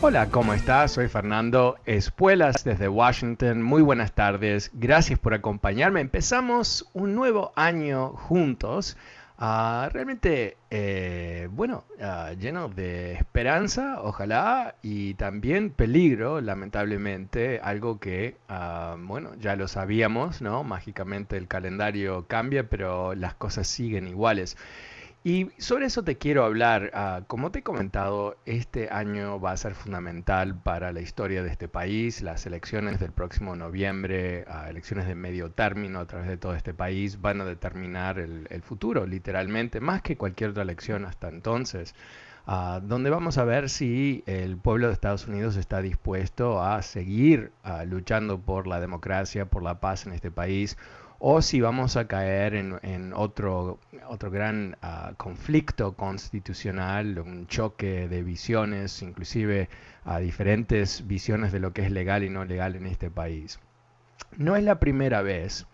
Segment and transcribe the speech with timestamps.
[0.00, 0.92] Hola, ¿cómo estás?
[0.92, 3.62] Soy Fernando Espuelas desde Washington.
[3.62, 4.70] Muy buenas tardes.
[4.74, 6.00] Gracias por acompañarme.
[6.00, 8.96] Empezamos un nuevo año juntos.
[9.38, 18.36] Ah, realmente, eh, bueno, ah, lleno de esperanza, ojalá, y también peligro, lamentablemente, algo que,
[18.48, 20.62] ah, bueno, ya lo sabíamos, ¿no?
[20.62, 24.56] Mágicamente el calendario cambia, pero las cosas siguen iguales.
[25.28, 26.90] Y sobre eso te quiero hablar.
[26.94, 31.50] Ah, como te he comentado, este año va a ser fundamental para la historia de
[31.50, 32.22] este país.
[32.22, 36.72] Las elecciones del próximo noviembre, ah, elecciones de medio término a través de todo este
[36.72, 41.94] país, van a determinar el, futuro, literalmente, más que cualquier otra elección hasta entonces.
[42.46, 47.52] Ah, donde vamos a ver si el pueblo de Estados Unidos está dispuesto a seguir
[47.84, 50.78] luchando por la democracia, por la paz en este país,
[51.20, 53.78] o si vamos a caer en, otro,
[54.30, 59.68] gran ah, conflicto constitucional, un choque de visiones, inclusive
[60.04, 63.58] a diferentes visiones de lo que es legal y no legal en este país.
[64.36, 65.66] No es la primera vez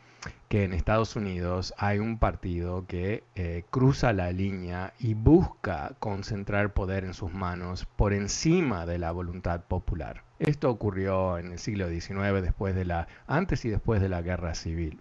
[0.48, 6.72] que en Estados Unidos hay un partido que eh, cruza la línea y busca concentrar
[6.72, 10.22] poder en sus manos por encima de la voluntad popular.
[10.38, 14.54] Esto ocurrió en el siglo XIX, después de la, antes y después de la guerra
[14.54, 15.00] civil.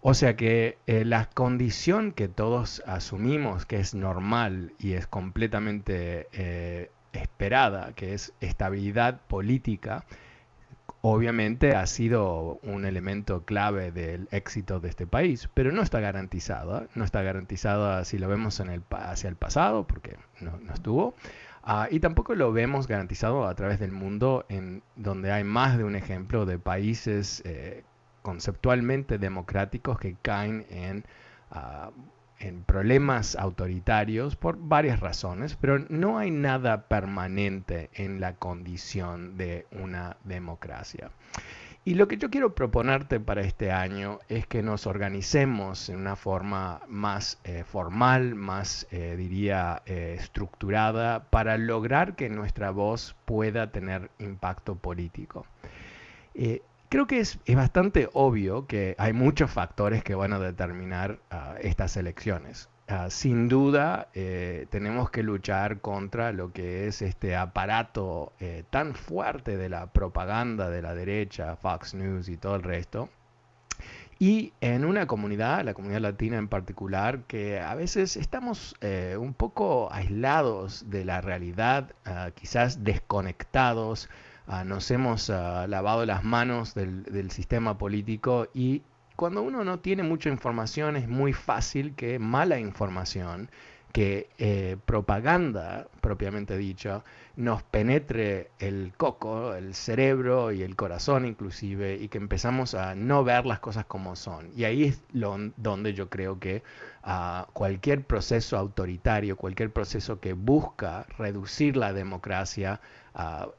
[0.00, 6.28] O sea que eh, la condición que todos asumimos que es normal y es completamente
[6.32, 10.04] eh, esperada, que es estabilidad política,
[11.00, 16.86] obviamente ha sido un elemento clave del éxito de este país, pero no está garantizada,
[16.94, 21.14] no está garantizada si lo vemos hacia el pasado, porque no, estuvo,
[21.62, 25.84] ah, y tampoco lo vemos garantizado a través del mundo, en donde hay más de
[25.84, 27.84] un ejemplo de países eh,
[28.26, 31.04] conceptualmente democráticos que caen en,
[31.52, 31.92] ah,
[32.40, 39.66] en problemas autoritarios por varias razones, pero no hay nada permanente en la condición de
[39.70, 41.12] una democracia.
[41.84, 46.16] Y lo que yo quiero proponerte para este año es que nos organicemos en una
[46.16, 53.70] forma más eh, formal, más, eh, diría, eh, estructurada, para lograr que nuestra voz pueda
[53.70, 55.46] tener impacto político.
[56.88, 61.96] Creo que es, bastante obvio que hay muchos factores que van a determinar ah, estas
[61.96, 62.68] elecciones.
[62.88, 68.94] Ah, sin duda eh, tenemos que luchar contra lo que es este aparato eh, tan
[68.94, 73.10] fuerte de la propaganda de la derecha, Fox News y todo el resto.
[74.20, 79.34] Y en una comunidad, la comunidad latina en particular, que a veces estamos eh, un
[79.34, 84.08] poco aislados de la realidad, ah, quizás desconectados
[84.64, 88.82] Nos hemos ah, lavado las manos del, sistema político y
[89.16, 93.50] cuando uno no tiene mucha información es muy fácil que mala información,
[93.92, 97.02] que eh, propaganda propiamente dicha,
[97.34, 103.24] nos penetre el coco, el cerebro y el corazón inclusive, y que empezamos a no
[103.24, 104.50] ver las cosas como son.
[104.54, 105.02] Y ahí es
[105.56, 106.62] donde yo creo que
[107.02, 112.80] ah, cualquier proceso autoritario, cualquier proceso que busca reducir la democracia,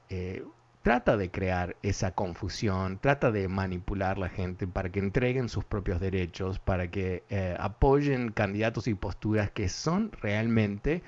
[0.10, 0.44] eh,
[0.88, 5.66] trata de crear esa confusión, trata de manipular a la gente para que entreguen sus
[5.66, 11.04] propios derechos, para que eh, apoyen candidatos y posturas que son realmente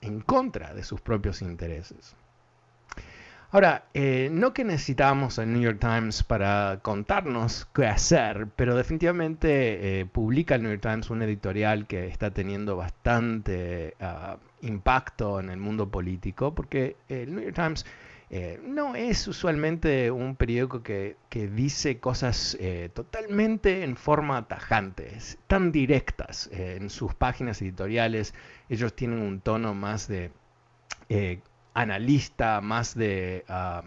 [0.00, 2.16] en contra de sus propios intereses.
[3.52, 10.00] Ahora, eh, no que necesitamos el New York Times para contarnos qué hacer, pero definitivamente
[10.00, 15.50] eh, publica el New York Times un editorial que está teniendo bastante ah, impacto en
[15.50, 17.86] el mundo político, porque el New York Times
[18.30, 22.58] eh, no es usualmente un periódico que, dice cosas
[22.92, 25.16] totalmente en forma tajante,
[25.46, 28.34] tan directas en sus páginas editoriales.
[28.68, 30.30] Ellos tienen un tono más de
[31.78, 33.84] analista, más de, ah,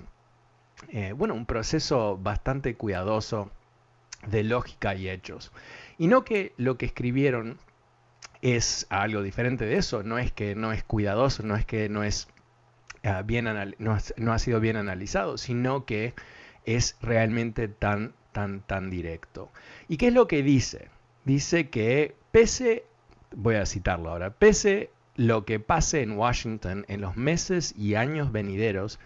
[0.89, 3.51] eh, bueno, un proceso bastante cuidadoso
[4.27, 5.51] de lógica y hechos.
[5.97, 7.57] Y no que lo que escribieron
[8.41, 12.03] es algo diferente de eso, no es que no es cuidadoso, no es que no
[12.03, 12.27] es
[13.03, 16.13] ah, bien no, no, ha sido bien analizado, sino que
[16.65, 19.51] es realmente tan tan tan directo.
[19.88, 20.89] ¿Y qué es lo que dice?
[21.25, 22.85] Dice que pese
[23.35, 28.31] voy a citarlo ahora, pese lo que pase en Washington en los meses y años
[28.31, 29.00] venideros,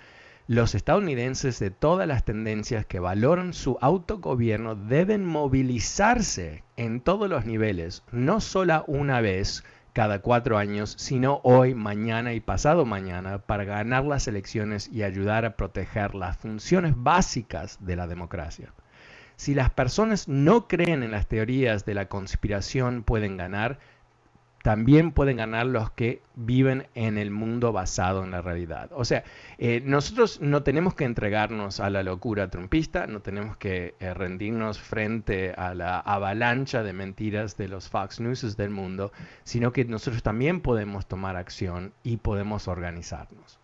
[0.47, 7.45] los estadounidenses de todas las tendencias que valoran su autogobierno deben movilizarse en todos los
[7.45, 9.63] niveles, no solo una vez
[9.93, 15.45] cada cuatro años, sino hoy, mañana y pasado mañana, para ganar las elecciones y ayudar
[15.45, 18.71] a proteger las funciones básicas de la democracia.
[19.37, 23.79] Si las personas no creen en las teorías de la conspiración pueden ganar,
[24.65, 28.89] también pueden ganar los que viven en el mundo basado en la realidad.
[28.93, 29.23] O sea,
[29.59, 34.79] eh, nosotros no tenemos que entregarnos a la locura trumpista, no tenemos que eh, rendirnos
[34.79, 39.11] frente a la avalancha de mentiras de los Fox News del mundo,
[39.43, 43.59] sino que nosotros también podemos tomar acción y podemos organizarnos.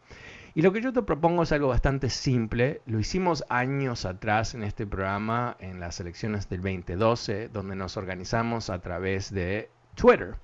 [0.53, 2.83] Y lo que yo te propongo es algo bastante simple.
[2.85, 8.69] Lo hicimos años atrás en este programa, en las elecciones del 2012, donde nos organizamos
[8.69, 10.35] a través de Twitter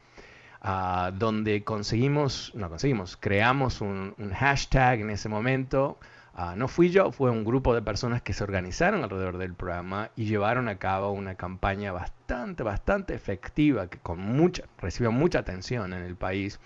[0.61, 5.97] donde conseguimos, no conseguimos, creamos un, hashtag en ese momento.
[6.39, 10.11] Ah, no fui yo, fue un grupo de personas que se organizaron alrededor del programa
[10.15, 15.93] y llevaron a cabo una campaña bastante, bastante efectiva, que con mucha, recibió mucha atención
[15.93, 16.59] en el país.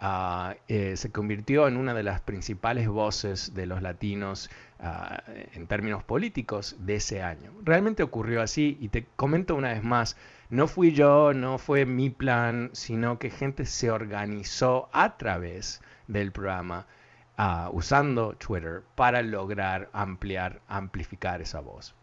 [0.00, 4.48] Ah, eh, se convirtió en una de las principales voces de los latinos
[4.80, 5.22] ah,
[5.54, 7.52] en términos políticos de ese año.
[7.62, 10.16] Realmente ocurrió así y te comento una vez más,
[10.50, 16.32] no fui yo, no fue mi plan, sino que gente se organizó a través del
[16.32, 16.86] programa
[17.36, 21.94] ah, usando Twitter para lograr ampliar, amplificar esa voz.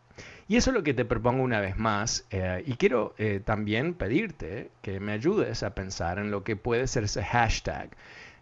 [0.48, 2.25] Y eso es lo que te propongo una vez más.
[2.30, 6.88] Eh, y quiero eh, también pedirte que me ayudes a pensar en lo que puede
[6.88, 7.89] ser ese hashtag.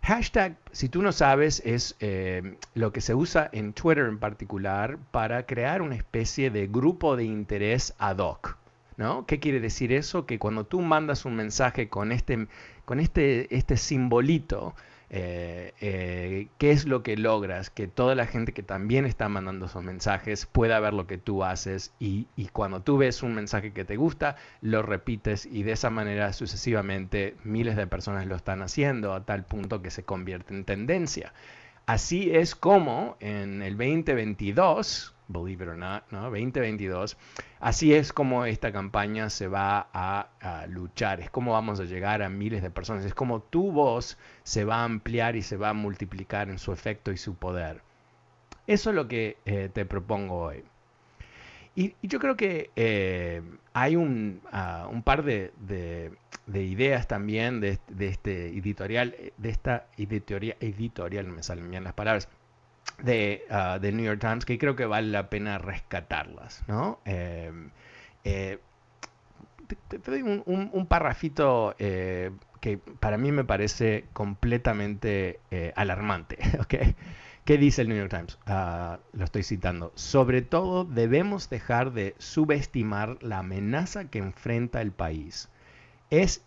[0.03, 4.97] Hashtag, si tú no sabes, es eh, lo que se usa en Twitter en particular
[5.11, 8.57] para crear una especie de grupo de interés ad hoc.
[8.97, 9.25] ¿No?
[9.25, 10.25] ¿Qué quiere decir eso?
[10.25, 12.47] Que cuando tú mandas un mensaje con este,
[12.83, 14.75] con este, este simbolito,
[15.15, 17.69] eh, eh, ¿qué es lo que logras?
[17.69, 21.43] Que toda la gente que también está mandando esos mensajes pueda ver lo que tú
[21.43, 25.73] haces y, y, cuando tú ves un mensaje que te gusta, lo repites y de
[25.73, 30.55] esa manera sucesivamente miles de personas lo están haciendo a tal punto que se convierte
[30.55, 31.31] en tendencia.
[31.85, 36.21] Así es como en el 2022, believe it or not, ¿no?
[36.23, 37.17] 2022,
[37.59, 42.29] así es como esta campaña se va a, luchar, es como vamos a llegar a
[42.29, 45.73] miles de personas, es como tu voz se va a ampliar y se va a
[45.73, 47.81] multiplicar en su efecto y su poder.
[48.67, 50.63] Eso es lo que eh, te propongo hoy.
[51.75, 53.41] Y, yo creo que eh,
[53.73, 55.51] hay un, ah, par de,
[56.53, 62.29] ideas también de, este editorial, de esta editorial, editorial, me salen bien las palabras,
[63.01, 66.99] de, uh, del New York Times que creo que vale la pena rescatarlas, ¿no?
[67.05, 67.69] Em,
[68.23, 68.59] eh,
[69.87, 70.87] te, doy un, un, un
[71.79, 76.95] eh, que para mí me parece completamente eh, alarmante, ¿ok?
[77.45, 78.39] ¿Qué dice el New York Times?
[78.45, 79.91] Ah, lo estoy citando.
[79.95, 85.49] Sobre todo debemos dejar de subestimar la amenaza que enfrenta el país.
[86.09, 86.45] Es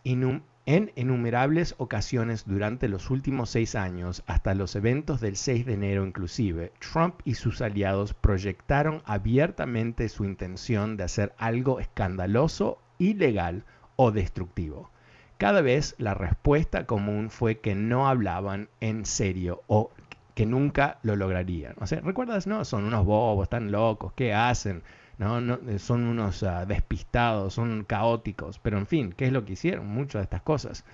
[0.67, 6.05] en innumerables ocasiones durante los últimos seis años, hasta los eventos del 6 de enero
[6.05, 14.11] inclusive, Trump y sus aliados proyectaron abiertamente su intención de hacer algo escandaloso, ilegal o
[14.11, 14.91] destructivo.
[15.39, 19.93] Cada vez la respuesta común fue que no hablaban en serio o
[20.35, 21.77] que nunca lo lograrían.
[21.79, 22.49] O sea, ¿recuerdas?
[22.49, 24.83] No, son unos bobos, están locos, ¿qué hacen?
[25.19, 29.45] No, no eh, son unos ah, despistados, son caóticos, pero en fin, ¿qué es lo
[29.45, 29.87] que hicieron?
[29.87, 30.85] Muchas de estas cosas.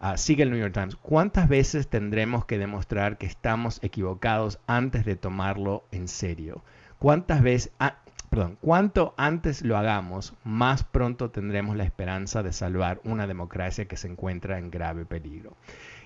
[0.00, 0.96] Ah, sigue el New York Times.
[0.96, 6.62] ¿Cuántas veces tendremos que demostrar que estamos equivocados antes de tomarlo en serio?
[6.98, 7.98] ¿Cuántas veces, ah,
[8.30, 13.96] perdón, cuanto antes lo hagamos, más pronto tendremos la esperanza de salvar una democracia que
[13.96, 15.54] se encuentra en grave peligro.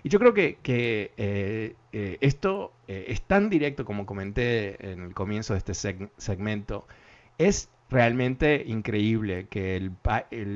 [0.02, 5.54] Y yo creo que, eh, eh, esto es tan directo como comenté en el comienzo
[5.54, 5.74] de este
[6.16, 6.86] segmento.
[7.40, 9.92] Es realmente increíble que el,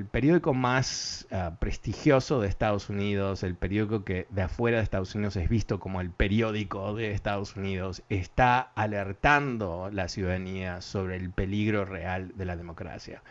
[0.04, 5.34] periódico más ah, prestigioso de Estados Unidos, el periódico que de afuera de Estados Unidos
[5.36, 11.86] es visto como el periódico de Estados Unidos, está alertando la ciudadanía sobre el peligro
[11.86, 13.22] real de la democracia.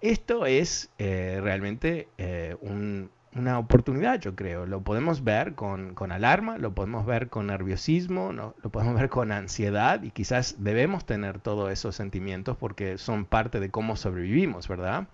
[0.00, 2.06] Esto es realmente
[2.60, 4.66] un, una oportunidad, yo creo.
[4.66, 10.02] Lo podemos ver con, alarma, lo podemos ver con nerviosismo, lo podemos ver con ansiedad
[10.02, 15.08] y quizás debemos tener todos esos sentimientos porque son parte de cómo sobrevivimos, ¿verdad?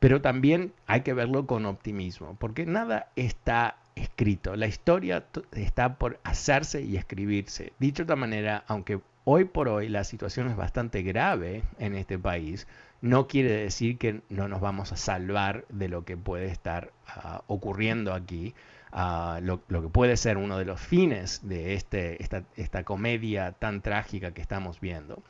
[0.00, 4.56] Pero también hay que verlo con optimismo, porque nada está escrito.
[4.56, 7.72] La historia está por hacerse y escribirse.
[7.78, 12.18] Dicho de otra manera, aunque hoy por hoy la situación es bastante grave en este
[12.18, 12.66] país,
[13.04, 17.42] no quiere decir que no nos vamos a salvar de lo que puede estar ah,
[17.48, 18.54] ocurriendo aquí,
[18.92, 22.16] ah, lo, que puede ser uno de los fines de este,
[22.56, 25.22] esta, comedia tan trágica que estamos viendo.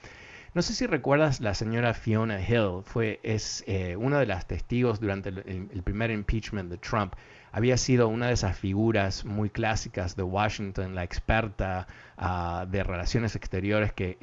[0.54, 5.00] No sé si recuerdas la señora Fiona Hill, fue, es eh, una de las testigos
[5.00, 7.14] durante el, primer impeachment de Trump.
[7.50, 11.88] Había sido una de esas figuras muy clásicas de Washington, la experta
[12.18, 14.16] ah, de relaciones exteriores que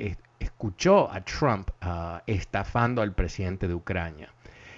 [0.43, 4.33] escuchó a Trump ah, estafando al presidente de Ucrania.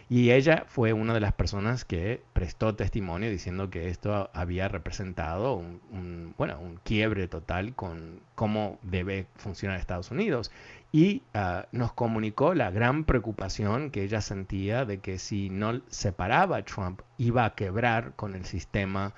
[0.09, 5.55] Y ella fue una de las personas que prestó testimonio diciendo que esto había representado
[5.55, 10.51] un, bueno, un quiebre total con cómo debe funcionar Estados Unidos.
[10.93, 16.57] Y ah, nos comunicó la gran preocupación que ella sentía de que si no separaba
[16.57, 19.13] a Trump iba a quebrar con el sistema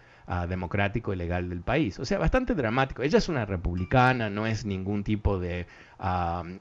[0.49, 1.99] democrático y legal del país.
[1.99, 3.03] O sea, bastante dramático.
[3.03, 5.67] Ella es una republicana, no es ningún tipo de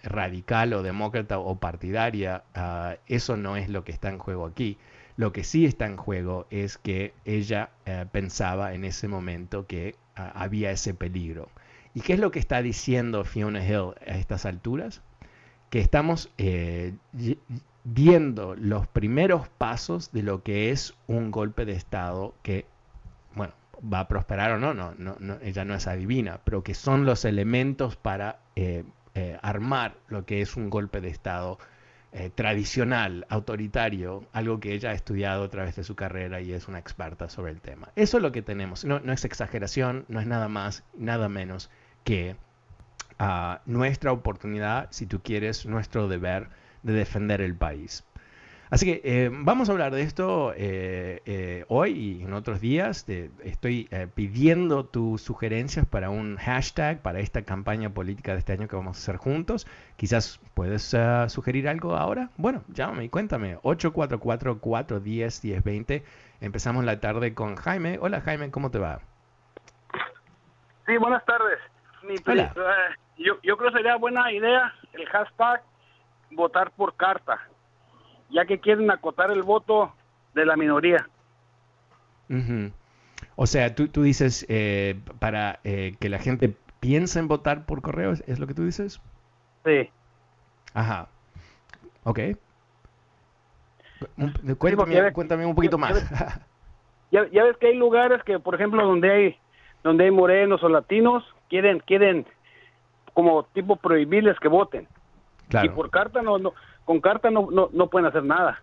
[0.02, 2.44] radical o demócrata o partidaria.
[2.54, 4.78] Ah, eso no es lo que está en juego aquí.
[5.16, 9.96] Lo que sí está en juego es que ella eh, pensaba en ese momento que
[10.16, 11.48] ah, había ese peligro.
[11.94, 15.00] ¿Y qué es lo que está diciendo Fiona Hill a estas alturas?
[15.70, 16.94] Que estamos eh,
[17.84, 22.66] viendo los primeros pasos de lo que es un golpe de Estado que
[23.36, 27.04] bueno, va a prosperar o no, no, no, ella no es adivina, pero que son
[27.04, 28.84] los elementos para eh,
[29.14, 31.58] eh, armar lo que es un golpe de Estado
[32.36, 36.78] tradicional, autoritario, algo que ella ha estudiado a través de su carrera y es una
[36.78, 37.88] experta sobre el tema.
[37.96, 41.72] Eso es lo que tenemos, no, es exageración, no es nada más, nada menos
[42.04, 42.36] que
[43.18, 46.48] ah, nuestra oportunidad, si tú quieres, nuestro deber
[46.82, 48.04] de defender el país.
[48.70, 53.06] Así que eh, vamos a hablar de esto eh, eh, hoy y en otros días.
[53.08, 58.74] estoy pidiendo tus sugerencias para un hashtag para esta campaña política de este año que
[58.74, 59.68] vamos a hacer juntos.
[59.96, 60.96] Quizás puedes
[61.28, 62.30] sugerir algo ahora.
[62.36, 63.58] Bueno, llámame y cuéntame.
[63.58, 66.02] 844-410-1020.
[66.40, 67.98] Empezamos la tarde con Jaime.
[68.00, 68.98] Hola Jaime, ¿cómo te va?
[70.86, 71.58] Sí, buenas tardes.
[73.16, 75.62] Yo, yo creo que sería buena idea el hashtag
[76.30, 77.40] votar por carta
[78.34, 79.92] ya que quieren acotar el voto
[80.34, 81.08] de la minoría.
[83.36, 87.80] O sea, tú, tú dices eh, para eh, que la gente piense en votar por
[87.80, 89.00] correo, ¿es lo que tú dices?
[89.64, 89.88] Sí.
[90.74, 91.08] Ajá.
[92.02, 92.20] Ok.
[94.58, 96.04] Cuéntame, un poquito más.
[97.10, 99.38] Ya, ya, ves que hay lugares que, por ejemplo, donde hay
[99.84, 102.26] donde hay morenos o latinos, quieren quieren
[103.12, 104.88] como tipo prohibirles que voten.
[105.48, 105.66] Claro.
[105.66, 106.52] Y por carta no, no
[106.84, 108.62] con carta no, no, no pueden hacer nada.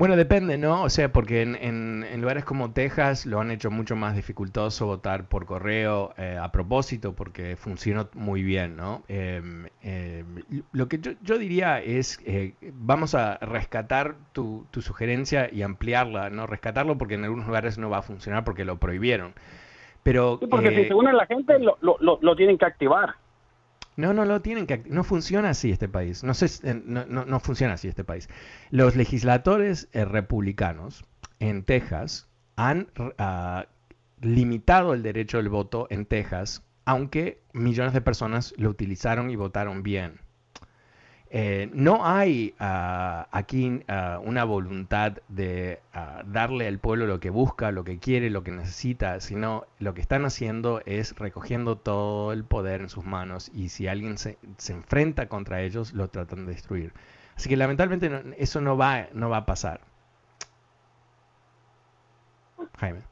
[0.00, 0.82] Bueno, depende, ¿no?
[0.82, 5.28] O sea, porque en, en, lugares como Texas lo han hecho mucho más dificultoso votar
[5.28, 9.02] por correo eh, a propósito porque funcionó muy bien, ¿no?
[9.08, 9.66] Em,
[10.72, 16.30] lo que yo, yo diría es, eh, vamos a rescatar tu, tu, sugerencia y ampliarla,
[16.30, 16.46] ¿no?
[16.46, 19.34] Rescatarlo porque en algunos lugares no va a funcionar porque lo prohibieron.
[20.02, 23.14] Pero, sí, porque si eh, se une la gente lo, lo, lo tienen que activar.
[23.96, 24.82] No, no lo tienen que.
[24.86, 26.24] No funciona así este país.
[26.24, 28.28] No, sé, eh, no, no, funciona así este país.
[28.70, 31.04] Los legisladores eh, republicanos
[31.38, 32.88] en Texas han
[33.18, 33.66] ah,
[34.20, 39.82] limitado el derecho del voto en Texas, aunque millones de personas lo utilizaron y votaron
[39.82, 40.20] bien.
[41.32, 47.30] Eh, no hay ah, aquí ah, una voluntad de ah, darle al pueblo lo que
[47.30, 52.32] busca, lo que quiere, lo que necesita, sino lo que están haciendo es recogiendo todo
[52.32, 56.52] el poder en sus manos y si alguien se, enfrenta contra ellos, lo tratan de
[56.52, 56.92] destruir.
[57.36, 59.80] Así que lamentablemente eso no va, no va a pasar.
[62.78, 63.02] Jaime.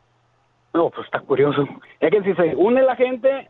[0.75, 1.65] No, pues está curioso.
[2.01, 3.49] Es que si se une la gente,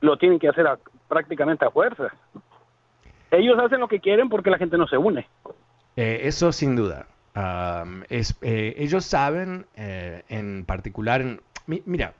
[0.00, 0.66] lo tienen que hacer
[1.08, 2.12] prácticamente a fuerza.
[3.30, 5.26] Ellos hacen lo que quieren porque la gente no se une.
[5.96, 7.06] Eh, eso sin duda.
[8.08, 12.14] es, eh, ellos saben, eh, en particular, mira,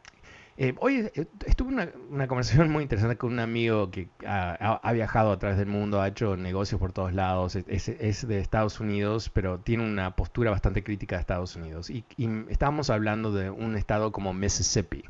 [0.78, 1.10] hoy
[1.44, 1.68] estuve
[2.08, 6.08] una, conversación muy interesante con un amigo que ha, viajado a través del mundo, ha
[6.08, 11.16] hecho negocios por todos lados, es, de Estados Unidos, pero tiene una postura bastante crítica
[11.16, 11.90] de Estados Unidos.
[11.90, 15.04] Y, y estábamos hablando de un estado como Mississippi,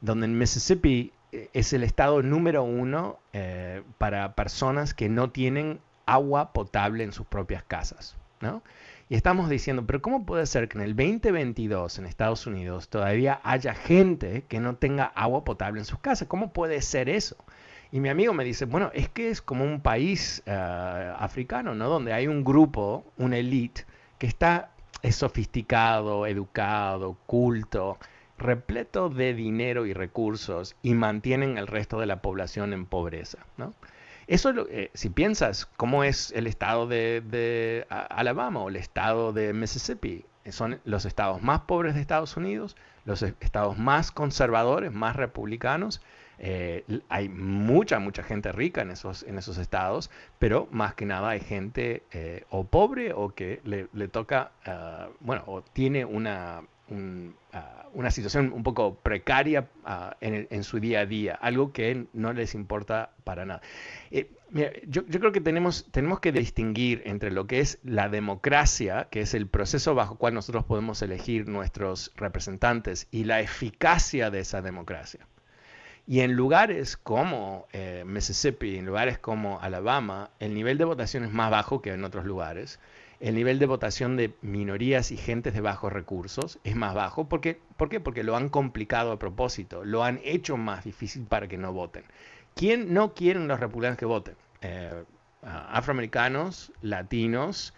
[0.00, 1.12] donde en Mississippi
[1.52, 7.26] es el estado número uno eh, para personas que no tienen agua potable en sus
[7.26, 8.16] propias casas.
[8.40, 8.62] ¿no?
[9.08, 13.40] Y estamos diciendo, pero ¿cómo puede ser que en el 2022 en Estados Unidos todavía
[13.44, 16.28] haya gente que no tenga agua potable en sus casas?
[16.28, 17.36] ¿Cómo puede ser eso?
[17.92, 21.88] Y mi amigo me dice, bueno, es que es como un país eh, africano, ¿no?
[21.88, 23.84] Donde hay un grupo, una elite,
[24.18, 24.70] que está
[25.02, 27.98] es sofisticado, educado, culto,
[28.38, 33.38] repleto de dinero y recursos y mantienen el resto de la población en pobreza.
[33.56, 33.74] ¿no?
[34.26, 40.24] Eso, eh, si piensas cómo es el estado de, Alabama o el estado de Mississippi,
[40.50, 46.02] son los estados más pobres de Estados Unidos, los estados más conservadores, más republicanos.
[46.38, 51.30] Eh, hay mucha, mucha gente rica en esos, en esos estados, pero más que nada
[51.30, 56.62] hay gente eh, o pobre o que le, toca, ah, bueno, o tiene una
[57.52, 62.32] Ah, una situación un poco precaria ah, en, su día a día, algo que no
[62.32, 63.60] les importa para nada.
[64.12, 64.30] Eh,
[64.86, 69.34] yo, creo que tenemos, tenemos que distinguir entre lo que es la democracia, que es
[69.34, 75.26] el proceso bajo cual nosotros podemos elegir nuestros representantes, y la eficacia de esa democracia.
[76.06, 81.32] Y en lugares como eh, Mississippi, en lugares como Alabama, el nivel de votación es
[81.32, 82.78] más bajo que en otros lugares
[83.20, 87.28] el nivel de votación de minorías y gentes de bajos recursos es más bajo.
[87.28, 87.60] ¿Por qué?
[87.76, 92.04] Porque lo han complicado a propósito, lo han hecho más difícil para que no voten.
[92.54, 94.36] ¿Quién no quieren los republicanos que voten?
[94.62, 95.04] Eh,
[95.42, 97.74] afroamericanos, latinos,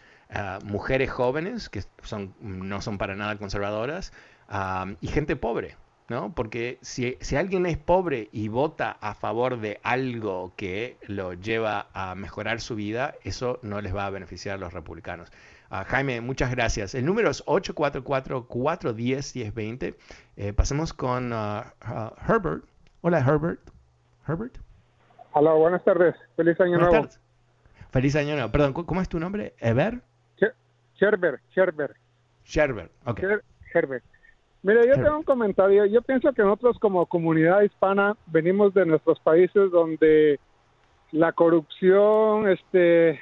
[0.65, 4.13] mujeres jóvenes que son, no son para nada conservadoras
[5.01, 5.77] y gente pobre.
[6.09, 6.35] ¿No?
[6.35, 12.15] Porque si, alguien es pobre y vota a favor de algo que lo lleva a
[12.15, 15.31] mejorar su vida, eso no les va a beneficiar a los republicanos.
[15.71, 16.95] Ah, Jaime, muchas gracias.
[16.95, 19.95] El número es 844-410-1020.
[20.37, 21.73] Eh, pasemos con ah,
[22.27, 22.65] Herbert.
[23.03, 23.61] Hola, Herbert.
[24.27, 24.59] Herbert.
[25.33, 26.17] Hola, buenas tardes.
[26.37, 27.07] Feliz año nuevo.
[27.91, 28.51] Feliz año nuevo.
[28.51, 29.55] Perdón, ¿cómo es tu nombre?
[29.59, 30.01] ¿Ever?
[30.99, 31.95] Sherber, Sherber.
[32.45, 33.21] Sherber, ok.
[33.73, 34.05] Herbert.
[34.63, 35.87] Mire, yo tengo un comentario.
[35.87, 40.41] Yo pienso que nosotros como comunidad hispana venimos de nuestros países donde
[41.13, 43.21] la corrupción, este,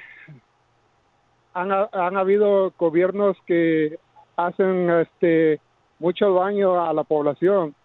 [1.53, 3.99] han, han habido gobiernos que
[4.35, 5.59] hacen este
[5.99, 7.75] mucho daño a la población.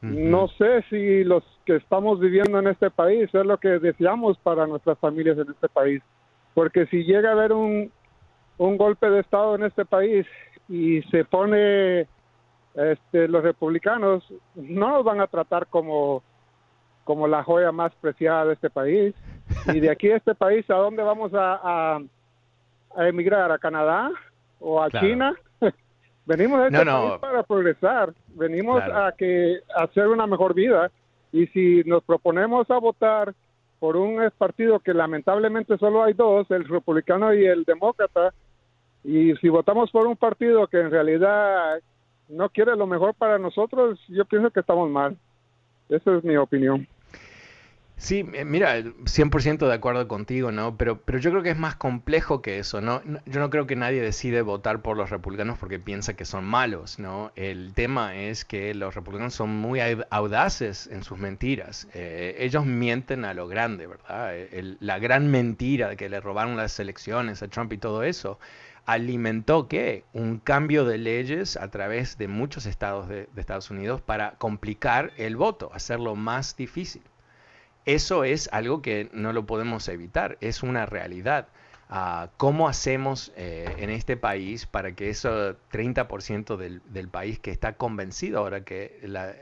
[0.00, 4.66] No sé si los que estamos viviendo en este país es lo que deseamos para
[4.66, 6.02] nuestras familias en este país.
[6.54, 7.92] Porque si llega a haber un,
[8.58, 10.26] un golpe de Estado en este país
[10.68, 12.08] y se pone
[12.74, 16.22] este, los republicanos no nos van a tratar como,
[17.04, 19.14] como la joya más preciada de este país.
[19.72, 21.98] Y de aquí a este país, ¿a dónde vamos a,
[22.96, 23.52] a, emigrar?
[23.52, 24.10] ¿A Canadá
[24.60, 25.34] o a China?
[26.26, 30.90] venimos a este país para progresar, venimos a que a hacer una mejor vida.
[31.32, 33.34] Y si nos proponemos a votar
[33.80, 38.32] por un partido que lamentablemente solo hay dos, el republicano y el demócrata,
[39.02, 41.80] y si votamos por un partido que en realidad
[42.32, 45.16] no quiere lo mejor para nosotros, yo pienso que estamos mal.
[45.88, 46.88] Esa es mi opinión.
[47.98, 50.76] Sí, eh, mira, 100% de acuerdo contigo, ¿no?
[50.76, 53.00] Pero, pero yo creo que es más complejo que eso, ¿no?
[53.26, 56.98] Yo no creo que nadie decide votar por los republicanos porque piensa que son malos,
[56.98, 57.30] ¿no?
[57.36, 59.78] El tema es que los republicanos son muy
[60.10, 61.86] audaces en sus mentiras.
[61.94, 64.32] Eh, ellos mienten a lo grande, ¿verdad?
[64.80, 68.40] la gran mentira de que le robaron las elecciones a Trump y todo eso
[68.86, 74.32] alimentó que un cambio de leyes a través de muchos estados de, Estados Unidos para
[74.38, 77.02] complicar el voto, hacerlo más difícil.
[77.84, 81.48] Eso es algo que no lo podemos evitar, es una realidad.
[81.94, 87.50] Ah, ¿Cómo hacemos eh, en este país para que ese 30% del, del, país que
[87.50, 89.34] está convencido ahora que la,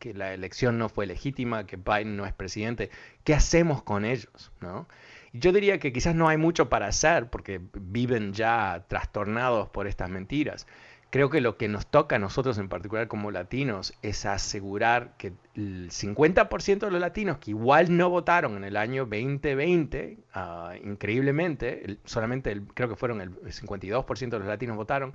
[0.00, 2.90] que la elección no fue legítima, que Biden no es presidente,
[3.22, 4.50] qué hacemos con ellos?
[4.60, 4.88] ¿no?
[5.36, 10.08] Yo diría que quizás no hay mucho para hacer porque viven ya trastornados por estas
[10.08, 10.64] mentiras.
[11.10, 15.32] Creo que lo que nos toca a nosotros en particular como latinos es asegurar que
[15.56, 21.98] el 50% de los latinos que igual no votaron en el año 2020, ah, increíblemente,
[22.04, 25.12] solamente creo que fueron el 52% de los latinos votaron,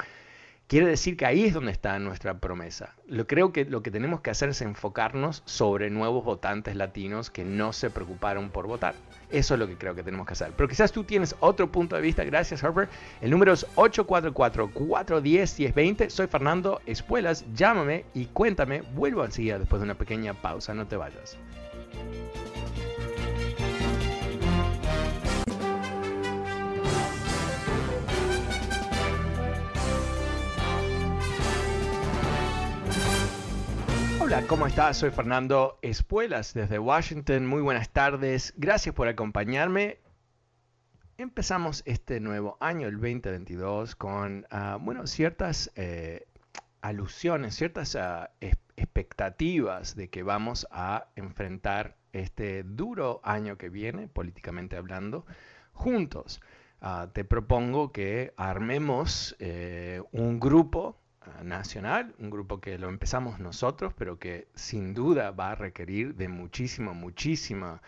[0.69, 2.93] quiere decir que ahí es donde está nuestra promesa.
[3.27, 7.73] Creo que lo que tenemos que hacer es enfocarnos sobre nuevos votantes latinos que no
[7.73, 8.93] se preocuparon por votar.
[9.31, 10.51] Eso es lo que creo que tenemos que hacer.
[10.55, 12.23] Pero quizás tú tienes otro punto de vista.
[12.23, 12.87] Gracias, Harper.
[13.19, 16.09] El número es 844-410-1020.
[16.09, 17.45] Soy Fernando Espuelas.
[17.55, 18.83] Llámame y cuéntame.
[18.93, 20.75] Vuelvo enseguida después de una pequeña pausa.
[20.75, 21.35] No te vayas.
[34.31, 34.97] Hola, ¿cómo estás?
[34.97, 37.47] Soy Fernando Espuelas desde Washington.
[37.47, 38.53] Muy buenas tardes.
[38.57, 39.97] Gracias por acompañarme.
[41.17, 46.27] Empezamos este nuevo año, el 2022, con ah, bueno, ciertas eh,
[46.81, 48.29] alusiones, ciertas ah,
[48.77, 55.25] expectativas de que vamos a enfrentar este duro año que viene, políticamente hablando,
[55.73, 56.39] juntos.
[56.81, 60.98] Ah, te propongo que armemos eh, un grupo
[61.43, 66.27] nacional, un grupo que lo empezamos nosotros, pero que sin duda va a requerir de
[66.27, 67.81] muchísima, muchísima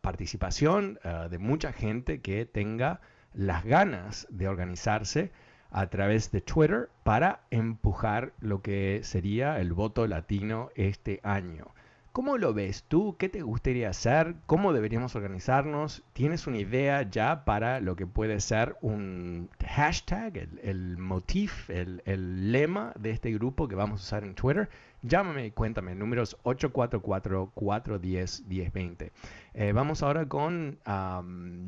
[0.00, 0.98] participación
[1.30, 3.00] de mucha gente que tenga
[3.34, 5.32] las ganas de organizarse
[5.70, 11.66] a través de Twitter para empujar lo que sería el voto latino este año.
[12.12, 13.14] ¿Cómo lo ves tú?
[13.16, 14.34] ¿Qué te gustaría hacer?
[14.46, 16.02] ¿Cómo deberíamos organizarnos?
[16.12, 22.02] ¿Tienes una idea ya para lo que puede ser un hashtag, el, el motif, el,
[22.50, 24.68] lema de este grupo que vamos a usar en Twitter?
[25.02, 25.94] Llámame y cuéntame.
[25.94, 29.12] Números 844-410-1020.
[29.54, 30.80] Eh, vamos ahora con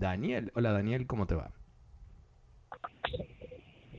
[0.00, 0.50] Daniel.
[0.56, 1.52] Hola Daniel, ¿cómo te va?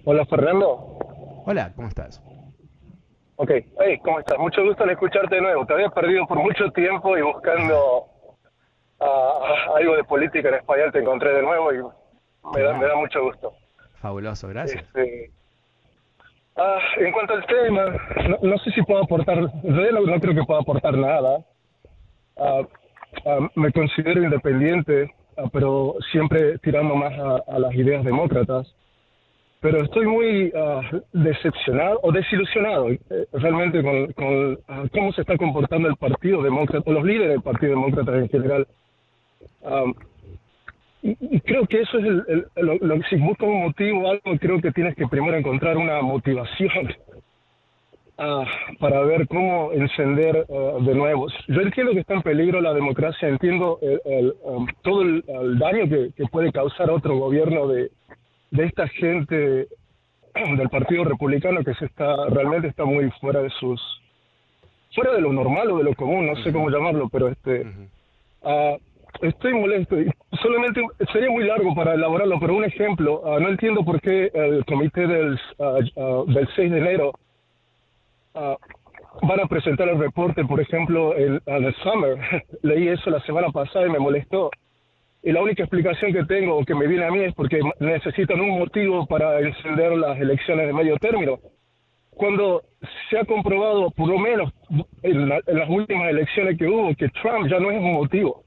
[0.04, 0.98] Hola Fernando.
[1.46, 2.22] Hola, ¿cómo estás?
[3.36, 4.38] Ok, hey, ¿cómo estás?
[4.38, 5.66] Mucho gusto en escucharte de nuevo.
[5.66, 8.06] Te había perdido por mucho tiempo y buscando
[9.00, 11.78] uh, algo de política en español te encontré de nuevo y
[12.56, 13.54] me da, me da mucho gusto.
[14.02, 14.84] Fabuloso, gracias.
[14.84, 15.32] Este,
[16.58, 17.86] uh, en cuanto al tema,
[18.42, 21.40] no, sé si puedo aportar, realidad no, creo que pueda aportar nada.
[22.36, 22.68] Uh,
[23.56, 25.12] me considero independiente,
[25.52, 27.14] pero siempre tirando más
[27.48, 28.76] a las ideas demócratas
[29.64, 30.82] pero estoy muy ah,
[31.14, 33.00] decepcionado o desilusionado eh,
[33.32, 33.82] realmente
[34.14, 38.28] con, ah, cómo se está comportando el Partido Demócrata, los líderes del Partido Demócrata en
[38.28, 38.68] general.
[41.02, 44.74] y, creo que eso es el, lo, que si buscas un motivo, algo, creo que
[44.74, 46.94] tienes que primero encontrar una motivación
[48.18, 48.44] ah,
[48.82, 51.28] para ver cómo encender de nuevo.
[51.48, 54.34] Yo entiendo que está en peligro la democracia, entiendo el,
[54.82, 55.24] todo el,
[55.58, 57.90] daño que puede causar otro gobierno de
[58.54, 59.68] de esta gente
[60.36, 63.82] del Partido Republicano que se está realmente está muy fuera de sus
[64.94, 67.66] fuera de lo normal o de lo común, no sé cómo llamarlo, pero este
[68.44, 68.76] ah,
[69.22, 70.12] estoy molesto y
[70.42, 74.64] solamente sería muy largo para elaborarlo, pero un ejemplo, ah, no entiendo por qué el
[74.66, 77.14] comité del uh, del 6 de enero
[78.34, 82.18] van a presentar el reporte, por ejemplo, el, el Summer.
[82.62, 84.52] Leí eso la semana pasada y me molestó
[85.24, 88.42] y la única explicación que tengo o que me viene a mí es porque necesitan
[88.42, 91.40] un motivo para encender las elecciones de medio término.
[92.10, 92.64] Cuando
[93.10, 94.52] se ha comprobado, por lo menos
[95.02, 98.44] en, las últimas elecciones que hubo, que Trump ya no es un motivo.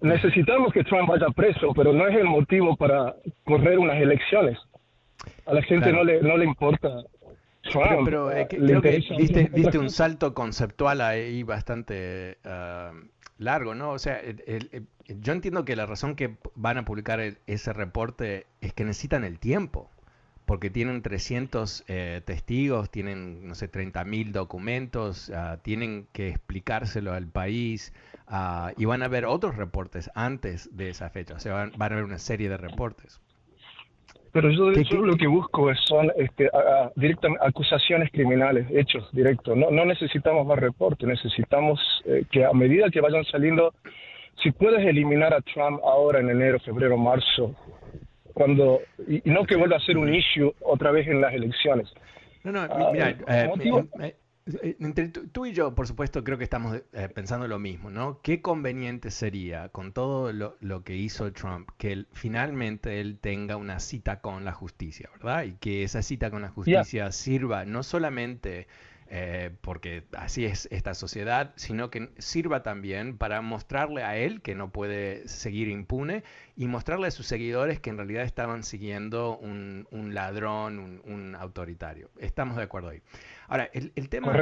[0.00, 4.56] Necesitamos que Trump vaya preso, pero no es el motivo para correr unas elecciones.
[5.46, 7.02] A la gente no, le, no le importa
[7.62, 8.04] Trump.
[8.04, 12.92] Pero, eh, creo que diste, un salto conceptual ahí bastante ah,
[13.38, 13.90] largo, ¿no?
[13.90, 14.20] O sea,
[15.08, 19.38] yo entiendo que la razón que van a publicar ese reporte es que necesitan el
[19.38, 19.90] tiempo,
[20.46, 27.26] porque tienen 300 eh, testigos, tienen, no sé, 30.000 documentos, ah, tienen que explicárselo al
[27.26, 27.92] país
[28.28, 31.88] ah, y van a ver otros reportes antes de esa fecha, o sea, van, a
[31.88, 33.20] ver una serie de reportes.
[34.36, 36.50] Pero yo, lo que busco son este,
[37.40, 39.56] acusaciones criminales, hechos directos.
[39.56, 43.72] No, no necesitamos más reportes, necesitamos eh, que a medida que vayan saliendo
[44.42, 47.54] si puedes eliminar a Trump ahora en enero, febrero, marzo,
[48.34, 51.88] cuando y, no que vuelva a ser un issue otra vez en las elecciones.
[52.44, 54.16] No, no, ah, mira, eh, eh, eh,
[54.62, 56.82] entre tú y yo, por supuesto, creo que estamos
[57.14, 58.20] pensando lo mismo, ¿no?
[58.22, 63.80] Qué conveniente sería, con todo lo, lo que hizo Trump, que finalmente él tenga una
[63.80, 65.44] cita con la justicia, ¿verdad?
[65.44, 68.68] Y que esa cita con la justicia sirva no solamente
[69.08, 74.56] eh, porque así es esta sociedad, sino que sirva también para mostrarle a él que
[74.56, 76.24] no puede seguir impune
[76.56, 82.10] y mostrarle a sus seguidores que en realidad estaban siguiendo un, ladrón, un, autoritario.
[82.18, 83.00] Estamos de acuerdo ahí.
[83.48, 84.32] Ahora, el, tema...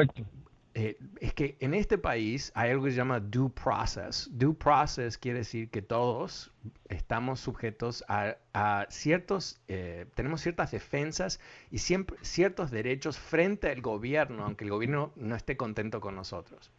[0.75, 4.29] eh, es que en este país hay algo que se llama due process.
[4.33, 6.51] Due process quiere decir que todos
[6.89, 11.39] estamos sujetos a, ciertos, eh, tenemos ciertas defensas
[11.71, 16.71] y siempre, ciertos derechos frente al gobierno, aunque el gobierno no esté contento con nosotros.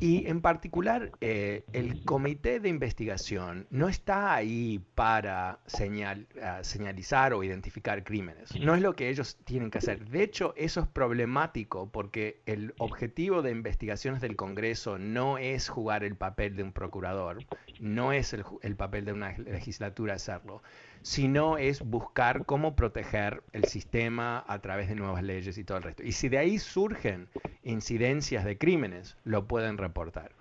[0.00, 7.32] Y en particular, eh, el comité de investigación no está ahí para señal, ah, señalizar
[7.32, 8.54] o identificar crímenes.
[8.60, 10.08] No es lo que ellos tienen que hacer.
[10.08, 16.04] De hecho, eso es problemático porque el objetivo de investigaciones del Congreso no es jugar
[16.04, 17.44] el papel de un procurador,
[17.80, 20.62] no es el, el papel de una legislatura hacerlo
[21.06, 25.84] sino es buscar cómo proteger el sistema a través de nuevas leyes y todo el
[25.84, 26.02] resto.
[26.02, 27.28] Y si de ahí surgen
[27.62, 30.32] incidencias de crímenes, lo pueden reportar.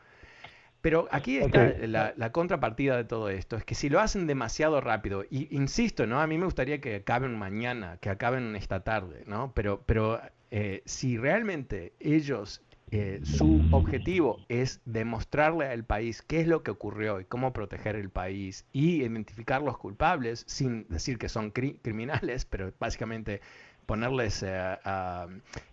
[0.81, 5.23] Pero aquí está la, contrapartida de todo esto, es que si lo hacen demasiado rápido,
[5.29, 6.19] y insisto, ¿no?
[6.19, 9.51] A mí me gustaría que acaben mañana, que acaben esta tarde, ¿no?
[9.53, 16.47] Pero, pero eh, si realmente ellos eh, su objetivo es demostrarle al país qué es
[16.47, 21.27] lo que ocurrió y cómo proteger el país y identificar los culpables sin decir que
[21.27, 23.41] son criminales, pero básicamente
[23.87, 24.75] ponerles eh,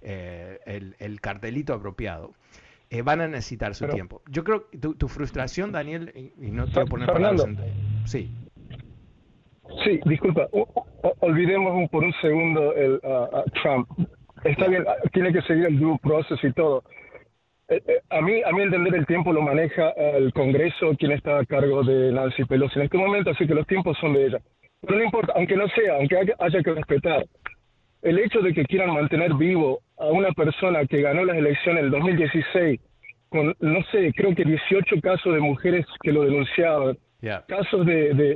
[0.00, 2.32] eh, el, cartelito apropiado.
[3.04, 4.22] van a necesitar su tiempo.
[4.28, 7.58] Yo creo que tu, frustración, Daniel, y, no te voy a poner palabras en...
[8.06, 8.30] Sí.
[9.84, 10.48] Sí, disculpa,
[11.20, 13.00] olvidemos por un segundo el
[13.62, 13.88] Trump.
[14.44, 17.01] Está bien, tiene que seguir el due process y todo, eh, eh,
[18.10, 21.82] a mí, a mí entender el tiempo lo maneja el Congreso, quien está a cargo
[21.82, 24.38] de Nancy Pelosi en este momento, así que los tiempos son de ella.
[24.80, 27.24] Pero no importa, aunque no sea, aunque haya, que respetar,
[28.02, 31.92] el hecho de que quieran mantener vivo a una persona que ganó las elecciones del
[31.92, 32.80] 2016
[33.28, 36.98] con, no sé, creo que 18 casos de mujeres que lo denunciaban,
[37.46, 38.34] casos de, de,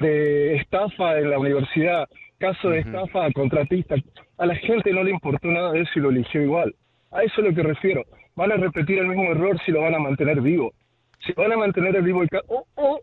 [0.00, 2.08] de, estafa en la universidad,
[2.38, 4.00] casos de estafa a contratistas,
[4.38, 6.74] a la gente no le importó nada de eso y lo eligió igual.
[7.10, 8.04] A eso es lo que refiero
[8.38, 10.72] van a repetir el mismo error si lo van a mantener vivo.
[11.26, 13.00] Si van a mantener el vivo el o, o,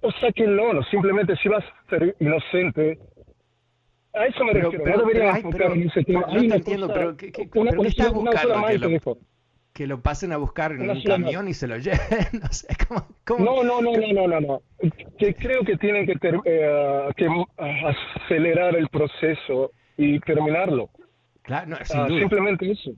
[0.00, 2.98] o sáquenlo, no, simplemente si vas a ser inocente.
[4.14, 6.20] A eso me refiero, no deberían enfocar en ese tema.
[6.20, 7.48] No, te entiendo, pero ¿qué, qué,
[7.86, 8.66] estás buscando?
[8.66, 9.18] Que lo,
[9.72, 12.00] que lo, pasen a buscar en un camión y se lo lleven.
[12.40, 13.44] no, sé, ¿cómo, cómo?
[13.44, 14.62] no, no, no, no, no, no,
[15.18, 17.28] Que creo que tienen que, eh, que
[18.24, 20.90] acelerar el proceso y terminarlo.
[21.42, 22.20] Claro, no, sin duda.
[22.20, 22.92] Simplemente eso.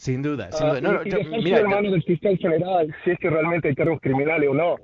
[0.00, 0.80] Sin duda, sin duda.
[0.80, 4.48] No, no, yo, mira, hermano del fiscal general, si es que realmente hay cargos criminales
[4.48, 4.76] o no.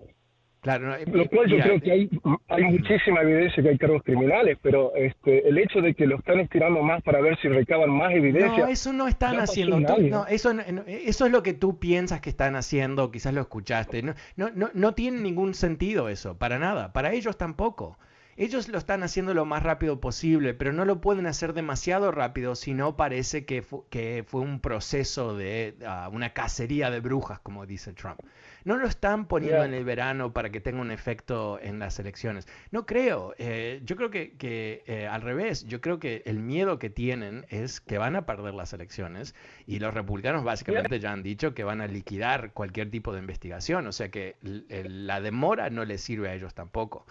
[0.60, 2.10] Claro, no, lo cual yo creo que hay,
[2.48, 6.40] hay muchísima evidencia que hay cargos criminales, pero este, el hecho de que lo están
[6.40, 8.58] estirando más para ver si recaban más evidencia.
[8.58, 9.80] No, eso no están haciendo.
[9.80, 10.50] no, eso,
[10.86, 14.02] eso es lo que tú piensas que están haciendo, quizás lo escuchaste.
[14.02, 16.92] No, no, no, no tiene ningún sentido eso, para nada.
[16.92, 17.96] Para ellos tampoco.
[18.38, 22.54] Ellos lo están haciendo lo más rápido posible, pero no lo pueden hacer demasiado rápido
[22.54, 27.64] si no parece que, que fue un proceso de ah, una cacería de brujas, como
[27.64, 28.20] dice Trump.
[28.64, 32.46] No lo están poniendo en el verano para que tenga un efecto en las elecciones.
[32.72, 33.34] No creo.
[33.38, 37.46] Eh, yo creo que, que eh, al revés, yo creo que el miedo que tienen
[37.48, 39.34] es que van a perder las elecciones
[39.66, 43.86] y los republicanos básicamente ya han dicho que van a liquidar cualquier tipo de investigación.
[43.86, 47.06] O sea que la demora no les sirve a ellos tampoco.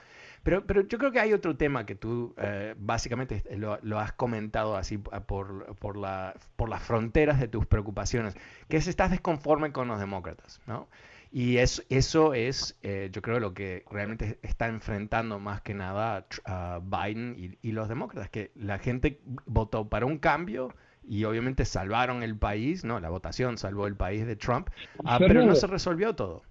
[0.45, 4.77] Pero, pero yo creo que hay otro tema que tú eh, básicamente lo, has comentado
[4.77, 9.87] así por, por, la, por las fronteras de tus preocupaciones, que es estás desconforme con
[9.87, 10.87] los demócratas, ¿no?
[11.31, 16.27] Y eso, eso es, eh, yo creo, lo que realmente está enfrentando más que nada
[16.45, 22.21] a Biden y, los demócratas, que la gente votó para un cambio y obviamente salvaron
[22.21, 22.99] el país, ¿no?
[22.99, 24.69] La votación salvó el país de Trump,
[25.05, 26.43] ah, pero no se resolvió todo.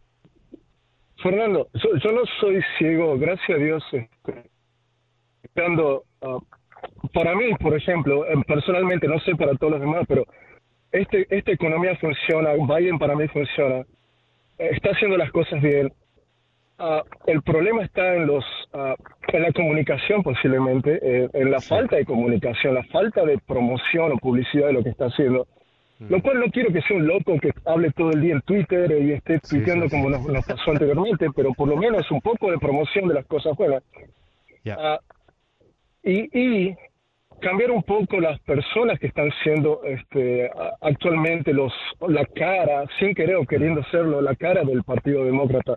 [1.24, 3.82] Fernando, yo, no soy ciego, gracias a Dios.
[5.42, 6.02] Este, uh,
[7.14, 10.26] para mí, por ejemplo, em, personalmente, no sé para todos los demás, pero
[10.92, 13.86] este, esta economía funciona, Biden para mí funciona,
[14.58, 15.90] está haciendo las cosas bien.
[16.78, 18.94] Uh, el problema está en los uh,
[19.32, 24.16] en la comunicación posiblemente, eh, en la falta de comunicación, la falta de promoción o
[24.18, 25.46] publicidad de lo que está haciendo.
[26.04, 26.12] Mm.
[26.12, 28.90] Lo cual no quiero que sea un loco que hable todo el día en Twitter
[29.02, 33.08] y esté tuiteando como nos, pasó anteriormente, pero por lo menos un poco de promoción
[33.08, 33.82] de las cosas buenas.
[34.70, 34.98] Ah,
[36.02, 36.74] y,
[37.40, 41.72] cambiar un poco las personas que están siendo este, actualmente los
[42.08, 45.76] la cara, sin querer o queriendo serlo, la cara del Partido Demócrata.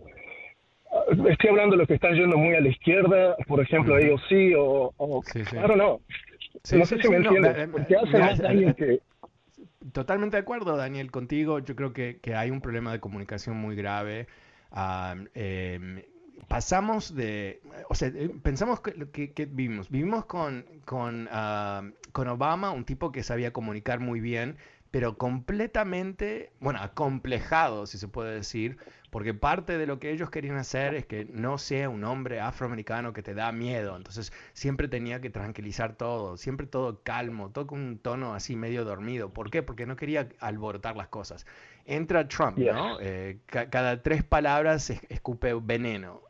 [0.91, 4.21] Ah, estoy hablando de los que están yendo muy a la izquierda, por ejemplo, ellos
[4.29, 5.99] sí, o, o sí, no.
[6.77, 8.99] no sé si me entiendes, porque hace más daño que
[9.91, 11.60] totalmente de acuerdo, Daniel, contigo.
[11.60, 14.28] Yo creo que, hay un problema de comunicación muy grave.
[15.34, 16.02] Em,
[16.47, 21.30] pasamos de, o sea, eh, pensamos que, que, vivimos, vivimos con, con,
[22.12, 24.58] con, Obama, un tipo que sabía comunicar muy bien,
[24.91, 28.78] pero completamente, bueno, acomplejado, si se puede decir,
[29.17, 33.13] porque parte de lo que ellos querían hacer es que no sea un hombre afroamericano
[33.13, 37.80] que te da miedo, entonces siempre tenía que tranquilizar todo, siempre todo calmo, todo con
[37.80, 39.34] un tono así medio dormido.
[39.34, 39.63] ¿Por qué?
[39.63, 41.47] Porque no quería alborotar las cosas
[41.88, 43.00] entra Trump, ¿no?
[43.00, 46.21] Eh, cada tres palabras escupe veneno.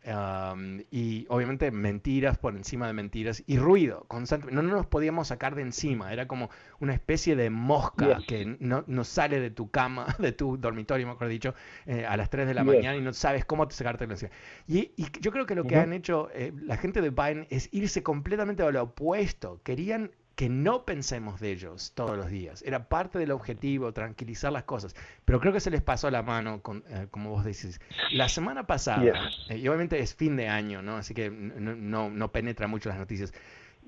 [0.91, 4.51] y obviamente mentiras por encima de mentiras y ruido constante.
[4.51, 6.13] No, nos podíamos sacar de encima.
[6.13, 10.57] Era como una especie de mosca que no, no, sale de tu cama, de tu
[10.57, 13.75] dormitorio, mejor dicho, eh, a las 3 de la mañana y no sabes cómo te
[13.75, 14.31] sacarte de encima.
[14.67, 17.69] Y, y, yo creo que lo que han hecho eh, la gente de Biden es
[17.71, 19.59] irse completamente a lo opuesto.
[19.63, 22.61] Querían que no pensemos de ellos todos los días.
[22.61, 24.95] Era parte del objetivo, tranquilizar las cosas.
[25.25, 27.81] Pero creo que se les pasó la mano, con, eh, como vos decís.
[28.11, 30.97] La semana pasada, eh, y obviamente es fin de año, ¿no?
[30.97, 33.33] así que no, no, penetra mucho las noticias,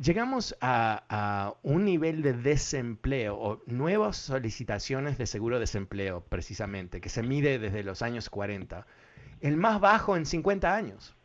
[0.01, 6.99] llegamos a, a, un nivel de desempleo o nuevas solicitaciones de seguro de desempleo, precisamente,
[6.99, 8.87] que se mide desde los años 40,
[9.41, 11.15] el más bajo en 50 años.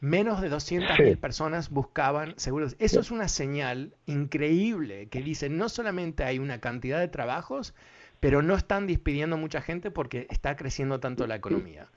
[0.00, 2.76] Menos de 200.000 personas buscaban seguros.
[2.78, 7.74] Eso es una señal increíble que dice, no solamente hay una cantidad de trabajos,
[8.20, 11.88] pero no están despidiendo mucha gente porque está creciendo tanto la economía.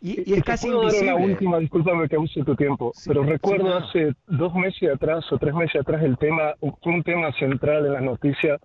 [0.00, 1.06] Y, es casi invisible.
[1.06, 5.38] Dar una última, discúlpame que use tu tiempo, pero recuerdo hace dos meses atrás o
[5.38, 8.60] tres meses atrás el tema, un tema central en las noticias,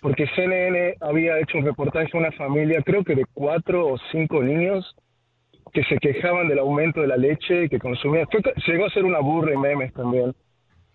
[0.00, 4.42] porque CNN había hecho un reportaje a una familia, creo que de cuatro o cinco
[4.42, 4.94] niños,
[5.76, 8.26] que se quejaban del aumento de la leche que consumían.
[8.66, 10.32] llegó a ser una burra y memes también.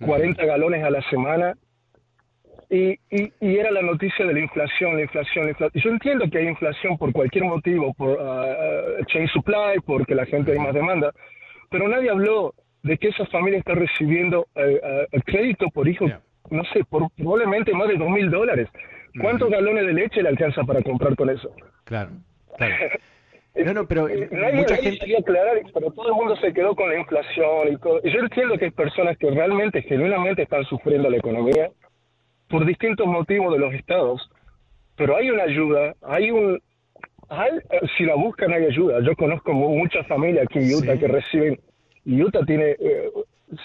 [0.04, 1.54] 40 galones a la semana.
[2.68, 5.84] Y, y, era la noticia de la inflación, la inflación, la inflación.
[5.84, 10.54] Yo entiendo que hay inflación por cualquier motivo, por uh, chain supply, porque la gente
[10.54, 11.14] hay más demanda,
[11.70, 16.08] pero nadie habló de que esa familia está recibiendo uh, crédito por hijo,
[16.50, 18.68] no sé, por probablemente más de dos mil dólares.
[19.22, 21.52] ¿Cuántos galones de leche le alcanza para comprar con eso?
[21.84, 22.12] Claro,
[22.58, 22.74] claro.
[23.56, 25.00] No, no, pero eh, mucha gente...
[25.00, 28.02] quería aclarar, pero todo el mundo se quedó con la inflación y todo.
[28.04, 31.70] Yo entiendo que hay personas que realmente, genuinamente están sufriendo la economía
[32.50, 34.30] por distintos motivos de los estados,
[34.96, 36.62] pero hay una ayuda, hay un...
[37.98, 39.02] si la buscan hay ayuda.
[39.02, 41.60] Yo conozco muchas familias aquí en Utah que reciben...
[42.06, 43.10] Utah tiene, eh,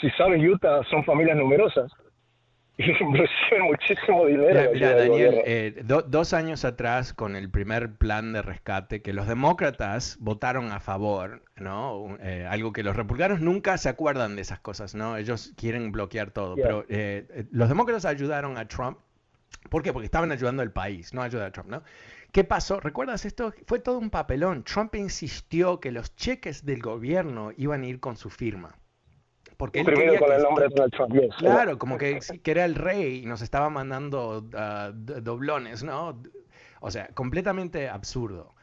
[0.01, 1.93] si sabes, Utah son familias numerosas
[2.79, 4.71] y muchísimo dinero.
[4.73, 10.19] Mira, Daniel, eh, dos años atrás, con el primer plan de rescate, que los demócratas
[10.21, 12.19] votaron a favor, ¿no?
[12.21, 15.17] Eh, algo que los republicanos nunca se acuerdan de esas cosas, ¿no?
[15.17, 18.99] Ellos quieren bloquear todo, pero eh, los demócratas ayudaron a Trump.
[19.71, 19.93] ¿Por qué?
[19.95, 21.83] Porque estaban ayudando al país, no ayudar a Trump, ¿no?
[22.31, 22.79] ¿Qué pasó?
[22.81, 23.55] ¿Recuerdas esto?
[23.67, 24.65] Fue todo un papelón.
[24.65, 28.77] Trump insistió que los cheques del gobierno iban a ir con su firma.
[29.57, 33.27] Porque él quería con el nombre de Claro, como que, que, era el rey y
[33.27, 36.21] nos estaba mandando ah, doblones, ¿no?
[36.81, 38.55] O sea, completamente absurdo.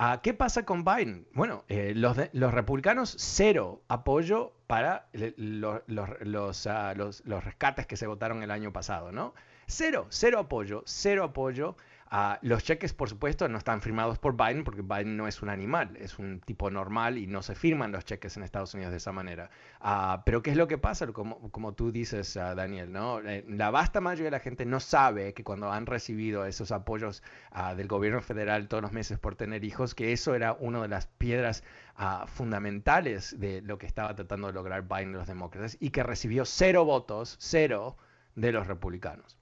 [0.00, 1.26] Uh, ¿Qué pasa con Biden?
[1.32, 7.96] Bueno, eh, los, los, republicanos, cero apoyo para los, los, ah, los, los rescates que
[7.96, 9.34] se votaron el año pasado, ¿no?
[9.66, 11.76] Cero, cero apoyo, cero apoyo
[12.10, 15.50] Ah, los cheques, por supuesto, no están firmados por Biden porque Biden no es un
[15.50, 18.96] animal, es un tipo normal y no se firman los cheques en Estados Unidos de
[18.96, 19.50] esa manera.
[19.82, 21.06] Uh, pero ¿qué es lo que pasa?
[21.08, 23.20] Como, como tú dices, uh, Daniel, ¿no?
[23.20, 27.22] Eh, la vasta mayoría de la gente no sabe que cuando han recibido esos apoyos
[27.76, 31.06] del gobierno federal todos los meses por tener hijos, que eso era una de las
[31.06, 31.62] piedras
[32.26, 36.44] fundamentales de lo que estaba tratando de lograr Biden y los demócratas y que recibió
[36.44, 37.96] cero votos, cero
[38.36, 39.37] de los republicanos.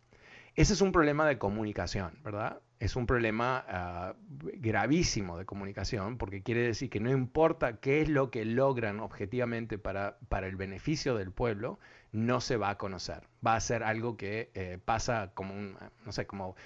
[0.57, 2.63] Ese es un problema de comunicación, ¿verdad?
[2.79, 4.15] Es un problema ah,
[4.55, 9.77] gravísimo de comunicación porque quiere decir que no importa qué es lo que logran objetivamente
[9.77, 11.79] para, para el beneficio del pueblo,
[12.11, 13.29] no se va a conocer.
[13.47, 16.57] Va a ser algo que eh, pasa como un, no sé, como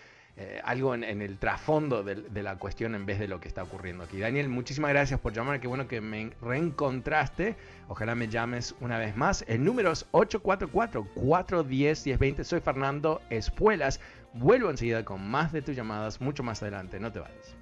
[0.43, 4.05] eh, algo en, el trasfondo de, la cuestión en vez de lo que está ocurriendo
[4.05, 4.19] aquí.
[4.19, 7.57] Daniel, muchísimas gracias por llamar, qué bueno que me reencontraste.
[7.89, 9.45] Ojalá me llames una vez más.
[9.49, 12.45] El número es 844-410-1020.
[12.45, 14.01] Soy Fernando Espuelas.
[14.33, 16.99] Vuelvo enseguida con más de tus llamadas, mucho más adelante.
[16.99, 17.60] No te vayas.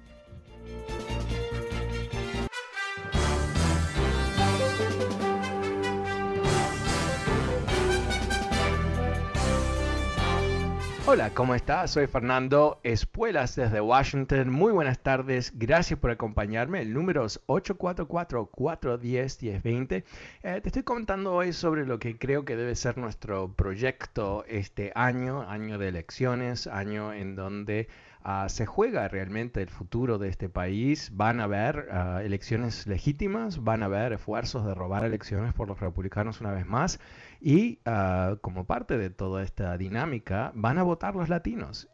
[11.11, 11.89] Hola, ¿cómo estás?
[11.89, 14.51] Soy Fernando Espuelas desde Washington.
[14.51, 15.53] Muy buenas tardes.
[15.55, 16.83] Gracias por acompañarme.
[16.83, 20.03] El número es 844-410-1020.
[20.43, 24.91] Eh, te estoy contando hoy sobre lo que creo que debe ser nuestro proyecto este
[24.93, 27.87] año, año de elecciones, año en donde
[28.21, 31.11] Ah, se juega realmente el futuro de este país.
[31.13, 35.79] Van a haber ah, elecciones legítimas, van a haber esfuerzos de robar elecciones por los
[35.79, 36.99] republicanos una vez más.
[37.41, 41.89] Y ah, como parte de toda esta dinámica, van a votar los latinos.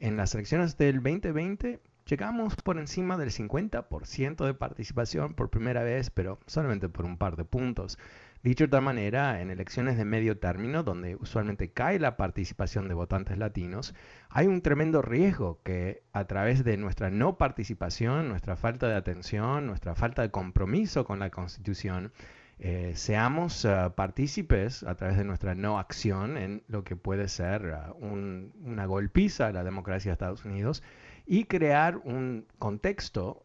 [0.00, 6.10] en las elecciones del 2020 llegamos por encima del 50% de participación por primera vez,
[6.10, 7.98] pero solamente por un par de puntos.
[8.42, 12.94] Dicho de otra manera, en elecciones de medio término, donde usualmente cae la participación de
[12.94, 13.94] votantes latinos,
[14.30, 19.66] hay un tremendo riesgo que a través de nuestra no participación, nuestra falta de atención,
[19.66, 22.12] nuestra falta de compromiso con la Constitución,
[22.60, 27.66] eh, seamos uh, partícipes a través de nuestra no acción en lo que puede ser
[27.66, 30.82] uh, un, una golpiza a la democracia de Estados Unidos
[31.24, 33.42] y crear un contexto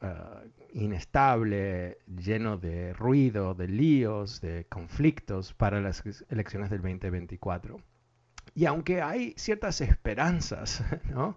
[0.71, 7.81] inestable, lleno de ruido, de líos, de conflictos para las elecciones del 2024.
[8.55, 11.35] Y aunque hay ciertas esperanzas, ¿no?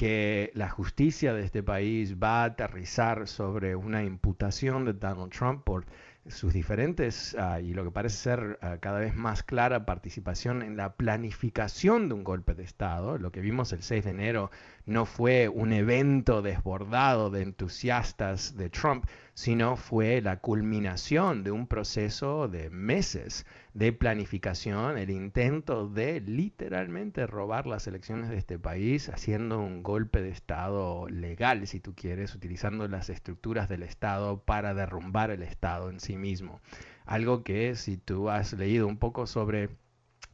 [0.00, 5.62] que la justicia de este país va a aterrizar sobre una imputación de Donald Trump
[5.62, 5.84] por
[6.30, 10.76] sus diferentes ah, y lo que parece ser ah, cada vez más clara participación en
[10.76, 13.18] la planificación de un golpe de Estado.
[13.18, 14.50] Lo que vimos el 6 de enero
[14.86, 19.04] no fue un evento desbordado de entusiastas de Trump,
[19.34, 27.26] sino fue la culminación de un proceso de meses de planificación, el intento de literalmente
[27.26, 32.34] robar las elecciones de este país, haciendo un golpe de Estado legal, si tú quieres,
[32.34, 36.60] utilizando las estructuras del Estado para derrumbar el Estado en sí mismo.
[37.06, 39.70] Algo que si tú has leído un poco sobre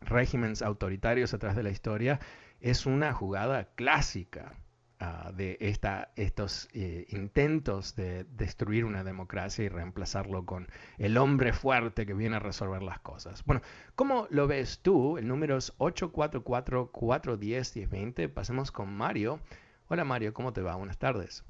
[0.00, 2.20] regímenes autoritarios a través de la historia,
[2.60, 4.54] es una jugada clásica
[4.98, 10.66] ah, de esta, estos eh, intentos de destruir una democracia y reemplazarlo con
[10.98, 13.44] el hombre fuerte que viene a resolver las cosas.
[13.44, 13.60] Bueno,
[13.94, 15.18] ¿cómo lo ves tú?
[15.18, 18.32] El número es 844-410-1020.
[18.32, 19.40] Pasemos con Mario.
[19.88, 20.74] Hola Mario, ¿cómo te va?
[20.76, 21.44] Buenas tardes.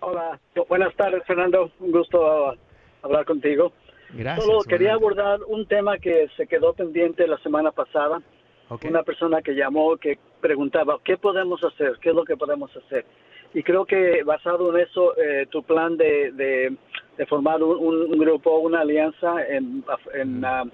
[0.00, 2.54] Hola, buenas tardes Fernando, un gusto
[3.02, 3.72] hablar contigo.
[4.12, 4.46] Gracias.
[4.46, 8.22] Solo quería abordar un tema que se quedó pendiente la semana pasada
[8.70, 11.98] una persona que llamó que preguntaba, ¿qué podemos hacer?
[12.00, 13.04] ¿Qué es lo que podemos hacer?
[13.52, 18.80] Y creo que basado en eso, eh, tu plan de, de, formar un, grupo, una
[18.80, 20.70] alianza en, en, mm.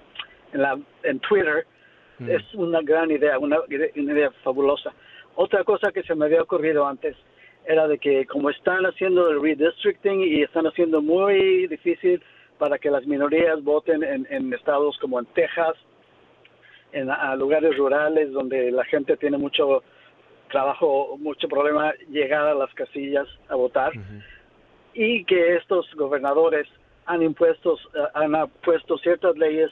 [0.53, 1.67] en, la, en Twitter
[2.17, 2.29] mm.
[2.29, 4.93] es una gran idea, una, idea fabulosa.
[5.35, 7.15] Otra cosa que se me había ocurrido antes
[7.65, 12.21] era de que como están haciendo el redistricting y están haciendo muy difícil
[12.57, 15.75] para que las minorías voten en, en estados como en Texas,
[16.91, 19.83] en a lugares rurales donde la gente tiene mucho
[20.49, 23.93] trabajo, mucho problema llegar a las casillas a votar
[24.93, 26.67] y que estos gobernadores
[27.05, 27.77] han impuesto
[28.13, 28.33] han
[28.63, 29.71] puesto ciertas leyes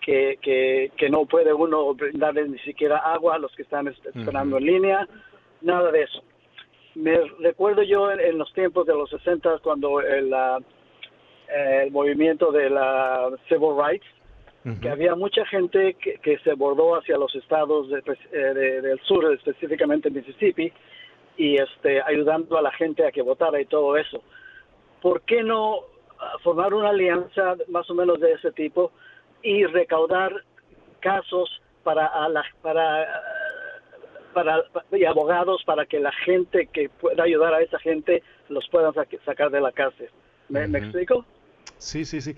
[0.00, 4.58] que, que, que no puede uno brindarles ni siquiera agua a los que están esperando
[4.58, 5.08] en línea,
[5.62, 6.22] nada de eso.
[6.94, 10.32] Me recuerdo yo en, los tiempos de los 60 cuando el,
[11.48, 14.06] el movimiento de la civil rights
[14.80, 19.32] que había mucha gente que, se bordó hacia los estados pues, eh, de, del sur,
[19.32, 20.72] específicamente Mississippi,
[21.36, 24.22] y este, ayudando a la gente a que votara y todo eso.
[25.00, 25.80] ¿Por qué no
[26.18, 28.90] ah, formar una alianza más o menos de ese tipo
[29.42, 30.32] y recaudar
[31.00, 32.10] casos para,
[32.62, 33.06] para,
[34.34, 38.92] para, y abogados para que la gente que pueda ayudar a esa gente los puedan
[39.24, 40.10] sacar de la cárcel?
[40.48, 41.24] ¿Me, explico?
[41.78, 42.34] Sí, sí, sí.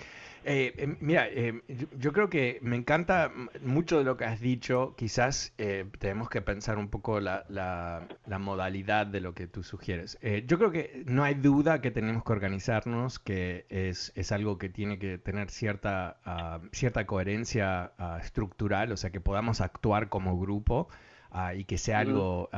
[0.51, 1.61] Eh, em, mira, em,
[1.99, 3.30] yo, creo que me encanta
[3.61, 4.94] mucho de lo que has dicho.
[4.96, 10.16] Quizás eh, tenemos que pensar un poco la, la, modalidad de lo que tú sugieres.
[10.22, 14.57] Eh, yo creo que no hay duda que tenemos que organizarnos, que es, es algo
[14.57, 20.09] que tiene que tener cierta, ah, cierta coherencia ah, estructural, o sea, que podamos actuar
[20.09, 20.88] como grupo
[21.30, 22.49] ah, y que sea algo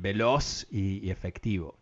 [0.00, 1.76] veloz y efectivo.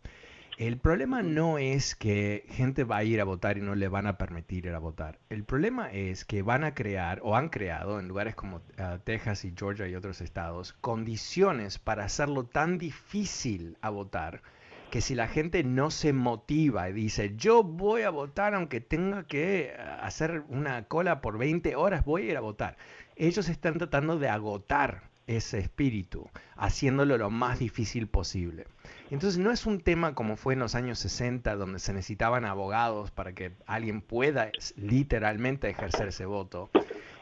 [0.57, 4.05] El problema no es que gente va a ir a votar y no le van
[4.05, 5.17] a permitir ir a votar.
[5.29, 9.45] El problema es que van a crear o han creado en lugares como ah, Texas
[9.45, 14.43] y Georgia y otros estados condiciones para hacerlo tan difícil a votar
[14.91, 19.23] que si la gente no se motiva y dice yo voy a votar aunque tenga
[19.23, 22.77] que ah, hacer una cola por 20 horas, voy a ir a votar.
[23.15, 28.65] Ellos están tratando de agotar ese espíritu, haciéndolo lo más difícil posible.
[29.13, 33.11] Entonces no es un tema como fue en los años 60, donde se necesitaban abogados
[33.11, 36.71] para que alguien pueda literalmente ejercer ese voto.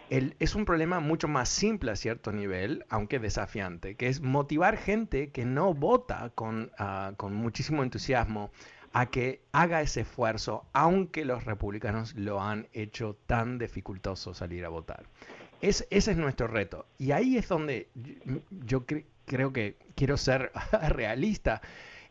[0.10, 5.32] es un problema mucho más simple a cierto nivel, aunque desafiante, que es motivar gente
[5.32, 8.52] que no vota con, ah, con muchísimo entusiasmo
[8.94, 14.70] a que haga ese esfuerzo, aunque los republicanos lo han hecho tan dificultoso salir a
[14.70, 15.08] votar.
[15.60, 16.86] Es, ese es nuestro reto.
[16.98, 17.90] Y ahí es donde
[18.66, 18.86] yo,
[19.32, 20.52] creo que quiero ser
[20.90, 21.62] realista.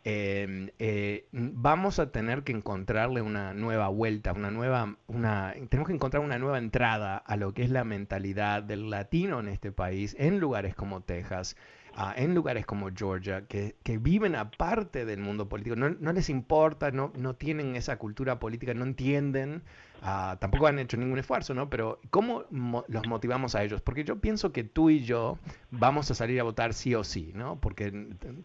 [0.02, 5.94] Em, eh, vamos a tener que encontrarle una nueva vuelta, una nueva, una, tenemos que
[5.94, 10.16] encontrar una nueva entrada a lo que es la mentalidad del latino en este país,
[10.18, 11.54] en lugares como Texas,
[11.94, 16.90] ah, en lugares como Georgia, que, viven aparte del mundo político, no, no les importa,
[16.90, 19.62] no, no tienen esa cultura política, no entienden
[20.02, 21.68] Ah, tampoco han hecho ningún esfuerzo, ¿no?
[21.68, 23.82] Pero ¿cómo los motivamos a ellos?
[23.82, 25.38] Porque yo pienso que tú y yo
[25.70, 27.60] vamos a salir a votar sí o sí, ¿no?
[27.60, 27.86] Porque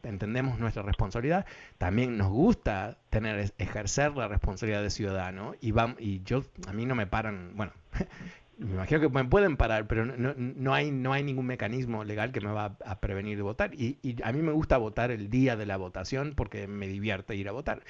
[0.03, 1.45] entendemos nuestra responsabilidad.
[1.77, 6.95] También nos gusta tener, ejercer la responsabilidad de ciudadano y, y yo, a mí no
[6.95, 7.71] me paran, bueno,
[8.57, 12.33] me imagino que me pueden parar, pero no, no, hay, no hay ningún mecanismo legal
[12.33, 13.73] que me va a, prevenir de votar.
[13.73, 17.35] Y, y, a mí me gusta votar el día de la votación porque me divierte
[17.35, 17.81] ir a votar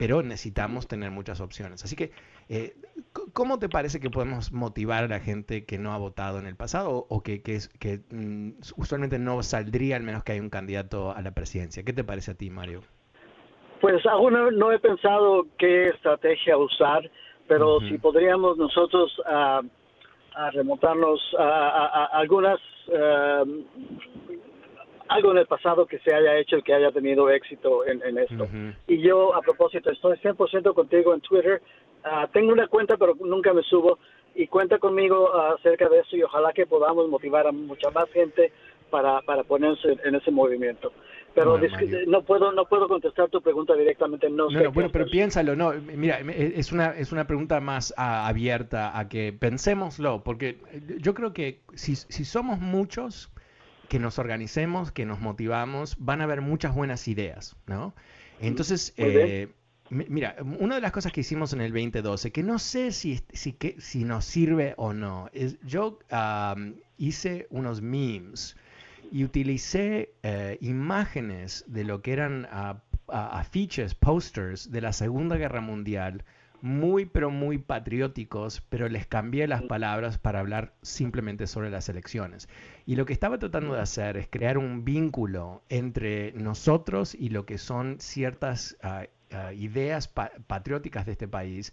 [0.00, 1.84] pero necesitamos tener muchas opciones.
[1.84, 2.10] Así que,
[2.48, 2.72] eh,
[3.34, 6.56] ¿cómo te parece que podemos motivar a la gente que no ha votado en el
[6.56, 11.14] pasado o que, que, que mm, usualmente no saldría al menos que hay un candidato
[11.14, 11.82] a la presidencia?
[11.82, 12.80] ¿Qué te parece a ti, Mario?
[13.82, 17.02] Pues aún no, he pensado qué estrategia usar,
[17.46, 19.62] pero si podríamos nosotros uh,
[20.34, 23.44] a remontarnos a, algunas uh,
[25.10, 28.46] algo en el pasado que se haya hecho y que haya tenido éxito en, esto.
[28.86, 31.60] Y yo, a propósito, estoy 100% contigo en Twitter.
[32.04, 33.98] Ah, tengo una cuenta, pero nunca me subo.
[34.36, 38.52] Y cuenta conmigo acerca de eso y ojalá que podamos motivar a mucha más gente
[38.88, 40.92] para, para ponerse en ese movimiento.
[41.34, 41.58] Pero
[42.06, 46.18] no puedo no puedo contestar tu pregunta directamente, no, no bueno, pero piénsalo, no, mira,
[46.18, 50.58] es una es una pregunta más abierta a que pensémoslo, porque
[50.98, 53.30] yo creo que si, si somos muchos,
[53.90, 57.92] que nos organicemos, que nos motivamos, van a haber muchas buenas ideas, ¿no?
[58.40, 59.48] Entonces, eh,
[59.90, 63.52] mira, una de las cosas que hicimos en el 2012, que no sé si, si,
[63.52, 65.98] que, si nos sirve o no, es yo
[66.98, 68.56] hice unos memes
[69.10, 72.48] y utilicé eh, imágenes de lo que eran
[73.08, 76.22] afiches, posters de la Segunda Guerra Mundial,
[76.62, 82.48] muy pero muy patrióticos, pero les cambié las palabras para hablar simplemente sobre las elecciones.
[82.86, 87.46] Y lo que estaba tratando de hacer es crear un vínculo entre nosotros y lo
[87.46, 91.72] que son ciertas ah, ah, ideas patrióticas de este país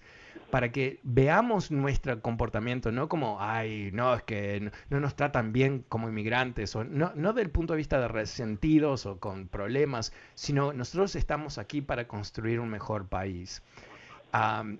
[0.49, 5.83] para que veamos nuestro comportamiento, no como, ay, no, es que no, nos tratan bien
[5.89, 10.71] como inmigrantes, o no, no del punto de vista de resentidos o con problemas, sino
[10.71, 13.61] nosotros estamos aquí para construir un mejor país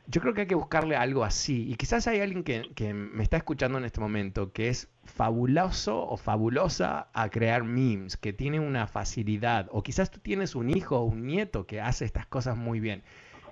[0.08, 1.70] yo creo que hay que buscarle algo así.
[1.70, 6.18] Y quizás hay alguien que, me está escuchando en este momento que es fabuloso o
[6.18, 9.68] fabulosa a crear memes, que tiene una facilidad.
[9.72, 13.04] O quizás tú tienes un hijo o un nieto que hace estas cosas muy bien.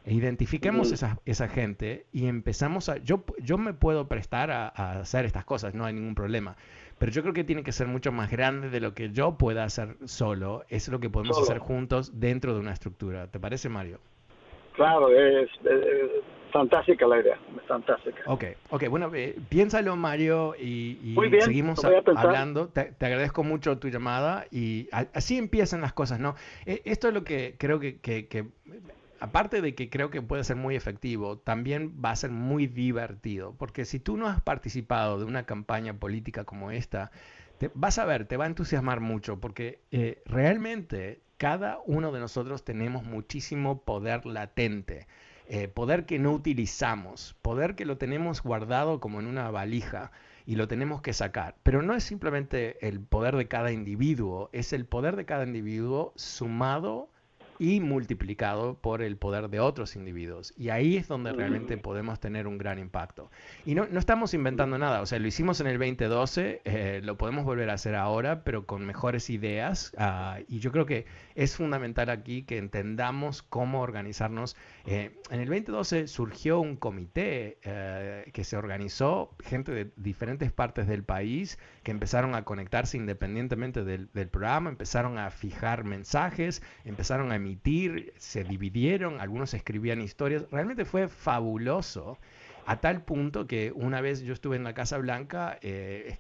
[0.06, 2.98] E identifiquemos esa, esa, gente y empezamos a...
[2.98, 4.68] Yo, yo me puedo prestar a,
[5.00, 6.56] hacer estas cosas, no hay ningún problema.
[7.00, 9.64] Pero yo creo que tiene que ser mucho más grande de lo que yo pueda
[9.64, 10.64] hacer solo.
[10.70, 13.28] Es lo que podemos hacer juntos dentro de una estructura.
[13.28, 14.00] ¿Te parece, Mario?
[14.76, 15.50] Claro, es,
[16.52, 18.22] fantástica la idea, fantástica.
[18.28, 22.70] Ok, ok, bueno, eh, piénsalo Mario y, seguimos hablando.
[22.70, 26.36] Te, agradezco mucho tu llamada y así empiezan las cosas, ¿no?
[26.66, 28.48] E, esto es lo que creo que, que,
[29.20, 33.56] aparte de que creo que puede ser muy efectivo, también va a ser muy divertido,
[33.58, 37.12] porque si tú no has participado de una campaña política como esta,
[37.58, 42.20] te, vas a ver, te va a entusiasmar mucho, porque eh, realmente cada uno de
[42.20, 45.08] nosotros tenemos muchísimo poder latente,
[45.48, 50.12] eh, poder que no utilizamos, poder que lo tenemos guardado como en una valija
[50.46, 51.56] y lo tenemos que sacar.
[51.64, 56.14] Pero no es simplemente el poder de cada individuo, es el poder de cada individuo
[56.16, 57.10] sumado
[57.60, 60.54] y multiplicado por el poder de otros individuos.
[60.58, 63.30] Y ahí es donde realmente podemos tener un gran impacto.
[63.66, 67.18] Y no, no estamos inventando nada, o sea, lo hicimos en el 2012, eh, lo
[67.18, 69.94] podemos volver a hacer ahora, pero con mejores ideas.
[69.98, 71.06] Ah, y yo creo que
[71.36, 74.56] es fundamental aquí que entendamos cómo organizarnos.
[74.86, 80.88] Eh, en el 2012 surgió un comité eh, que se organizó, gente de diferentes partes
[80.88, 87.32] del país, que empezaron a conectarse independientemente del, del programa, empezaron a fijar mensajes, empezaron
[87.32, 92.18] a emitir, se dividieron, algunos escribían historias, realmente fue fabuloso.
[92.66, 96.18] A tal punto que una vez yo estuve en la Casa Blanca eh,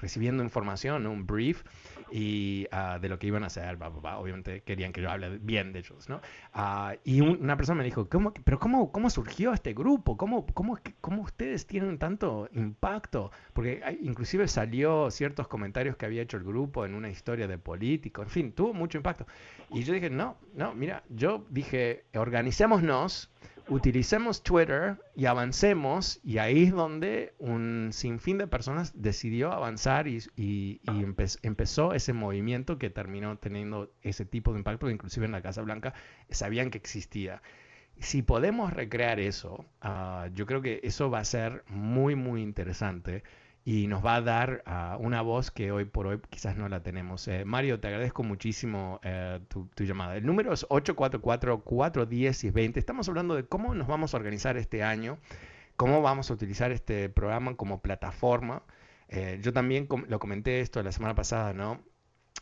[0.00, 1.62] recibiendo información, un brief,
[2.10, 5.80] y ah, de lo que iban a hacer, obviamente querían que yo hable bien de
[5.80, 6.20] ellos, ¿no?
[6.54, 10.16] Ah, y una persona me dijo, ¿cómo, pero cómo, cómo surgió este grupo?
[10.16, 13.30] ¿Cómo, cómo, ¿Cómo ustedes tienen tanto impacto?
[13.52, 18.22] Porque inclusive salió ciertos comentarios que había hecho el grupo en una historia de político,
[18.22, 19.26] en fin, tuvo mucho impacto.
[19.70, 23.30] Y yo dije, no, no, mira, yo dije, organicémonos
[23.68, 30.80] utilicemos Twitter y avancemos, y ahí es donde un sinfín de personas decidió avanzar y,
[31.42, 35.94] empezó ese movimiento que terminó teniendo ese tipo de impacto, inclusive en la Casa Blanca
[36.30, 37.42] sabían que existía.
[38.00, 43.24] Si podemos recrear eso, ah, yo creo que eso va a ser muy, muy interesante
[43.68, 46.82] y nos va a dar uh, una voz que hoy por hoy quizás no la
[46.82, 47.28] tenemos.
[47.28, 50.16] Eh, Mario, te agradezco muchísimo eh, tu, llamada.
[50.16, 52.78] El número es 844-410-20.
[52.78, 55.18] Estamos hablando de cómo nos vamos a organizar este año,
[55.76, 58.62] cómo vamos a utilizar este programa como plataforma.
[59.08, 61.84] Eh, yo también lo comenté esto la semana pasada, ¿no?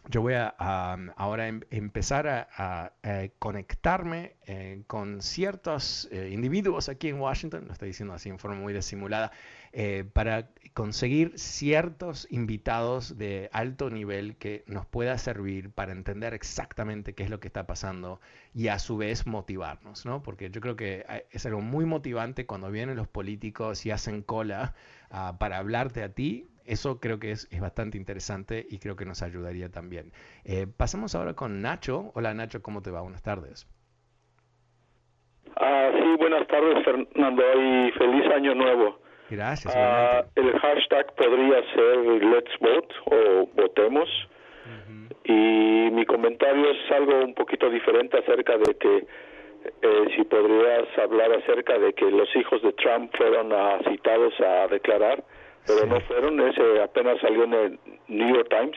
[0.08, 0.48] yo voy a,
[1.16, 2.92] ahora em, empezar a,
[3.38, 8.56] conectarme eh, con ciertos eh, individuos aquí en Washington, lo estoy diciendo así en forma
[8.56, 9.32] muy disimulada,
[9.78, 17.14] eh, para conseguir ciertos invitados de alto nivel que nos pueda servir para entender exactamente
[17.14, 18.18] qué es lo que está pasando
[18.54, 20.22] y a su vez motivarnos, ¿no?
[20.22, 24.74] Porque yo creo que es algo muy motivante cuando vienen los políticos y hacen cola
[25.10, 29.22] ah, para hablarte a ti eso creo que es, bastante interesante y creo que nos
[29.22, 30.10] ayudaría también.
[30.44, 32.12] Eh, pasamos ahora con Nacho.
[32.14, 33.02] Hola Nacho, ¿cómo te va?
[33.02, 33.68] Buenas tardes.
[35.56, 39.05] Ah, sí, buenas tardes Fernando y feliz año nuevo.
[39.30, 39.74] Gracias.
[39.76, 44.08] Ah, el hashtag podría ser Let's Vote o Votemos.
[45.24, 49.06] Y mi comentario es algo un poquito diferente acerca de que
[49.82, 53.52] eh, si podrías hablar acerca de que los hijos de Trump fueron
[53.84, 55.24] citados a declarar
[55.66, 58.76] pero no fueron, ese apenas salió en el New York Times.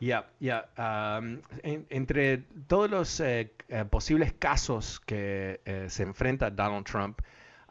[0.00, 0.68] Ya, ya.
[1.62, 7.20] entre todos los eh, eh, posibles casos que eh, se enfrenta Donald Trump,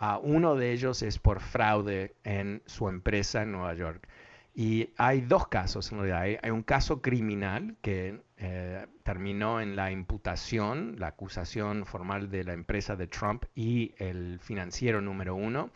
[0.01, 4.07] uh, uno de ellos es por fraude en su empresa en Nueva York.
[4.53, 6.21] Y hay dos casos en realidad.
[6.21, 8.19] Hay, hay un caso criminal que
[9.03, 14.99] terminó en la imputación, la acusación formal de la empresa de Trump y el financiero
[14.99, 15.69] número uno.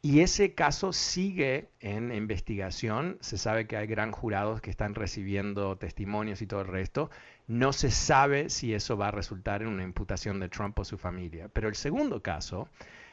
[0.00, 3.18] Y ese caso sigue en investigación.
[3.20, 7.10] Se sabe que hay gran jurados que están recibiendo testimonios y todo el resto.
[7.48, 10.98] No se sabe si eso va a resultar en una imputación de Trump o su
[10.98, 11.48] familia.
[11.52, 12.68] Pero el segundo caso,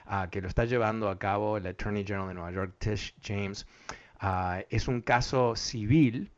[0.08, 3.68] ah, que lo está llevando a cabo el Attorney General de Nueva York, Tish James,
[4.20, 6.32] ah, es un caso civil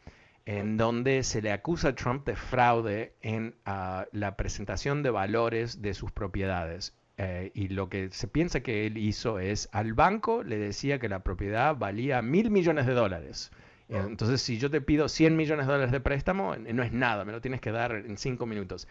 [0.46, 5.82] en donde se le acusa a Trump de fraude en ah, la presentación de valores
[5.82, 6.94] de sus propiedades.
[7.20, 11.10] Eh, y lo que se piensa que él hizo es al banco le decía que
[11.10, 13.52] la propiedad valía mil millones de dólares.
[13.90, 17.32] Entonces, si yo te pido 100 millones de dólares de préstamo, no es nada, me
[17.32, 18.86] lo tienes que dar en cinco minutos.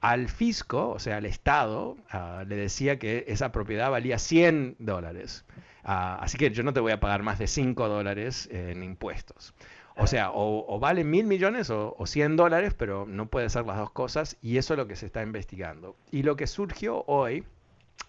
[0.00, 5.44] Al fisco, o sea, al Estado, ah, le decía que esa propiedad valía 100 dólares.
[5.84, 9.54] Ah, así que yo no te voy a pagar más de 5 dólares en impuestos.
[9.98, 13.78] O sea, o, vale mil millones o, o, 100 dólares, pero no puede ser las
[13.78, 15.96] dos cosas y eso es lo que se está investigando.
[16.10, 17.44] Y lo que surgió hoy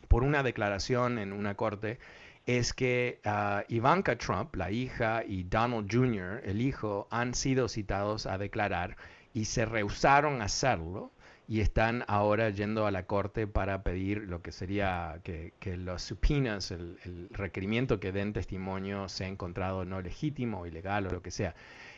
[0.08, 2.00] por una declaración en una corte
[2.46, 8.26] es que ah, Ivanka Trump, la hija, y Donald Jr., el hijo, han sido citados
[8.26, 8.96] a declarar
[9.34, 11.12] y se rehusaron a hacerlo
[11.48, 16.72] y están ahora yendo a la corte para pedir lo que sería que, los subpoenas,
[16.72, 21.56] el, requerimiento que den testimonio sea encontrado no legítimo, ilegal o lo que sea.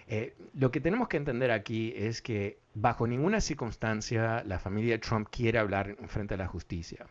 [0.08, 5.28] Eh, lo que tenemos que entender aquí es que bajo ninguna circunstancia la familia Trump
[5.32, 7.06] quiere hablar en frente a la justicia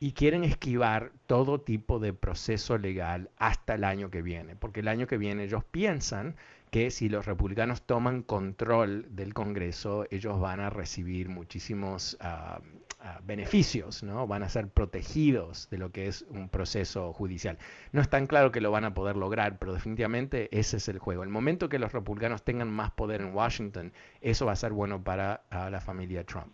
[0.00, 4.88] y quieren esquivar todo tipo de proceso legal hasta el año que viene, porque el
[4.88, 6.36] año que viene ellos piensan
[6.74, 12.58] que si los republicanos toman control del Congreso, ellos van a recibir muchísimos ah,
[12.98, 14.26] ah, beneficios, ¿no?
[14.26, 17.58] van a ser protegidos de lo que es un proceso judicial.
[17.92, 20.98] No es tan claro que lo van a poder lograr, pero definitivamente ese es el
[20.98, 21.22] juego.
[21.22, 25.00] El momento que los republicanos tengan más poder en Washington, eso va a ser bueno
[25.00, 26.52] para ah, la familia Trump.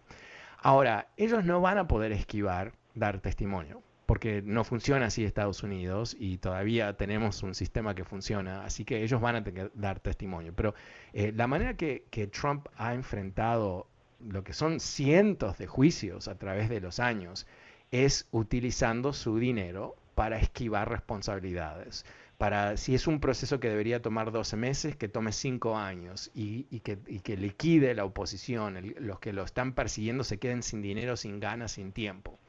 [0.59, 6.17] Ahora, ellos no van a poder esquivar dar testimonio, porque no funciona así Estados Unidos
[6.19, 10.01] y todavía tenemos un sistema que funciona, así que ellos van a tener que dar
[10.01, 10.53] testimonio.
[10.53, 10.75] Pero
[11.13, 12.03] eh, la manera que,
[12.33, 13.87] Trump ha enfrentado
[14.19, 17.47] lo que son cientos de juicios a través de los años
[17.93, 22.05] es utilizando su dinero para esquivar responsabilidades.
[22.37, 26.65] Para, si es un proceso que debería tomar 12 meses, que tome 5 años y,
[26.81, 31.39] que, que, liquide la oposición, los que lo están persiguiendo se queden sin dinero, sin
[31.39, 32.41] ganas, sin tiempo.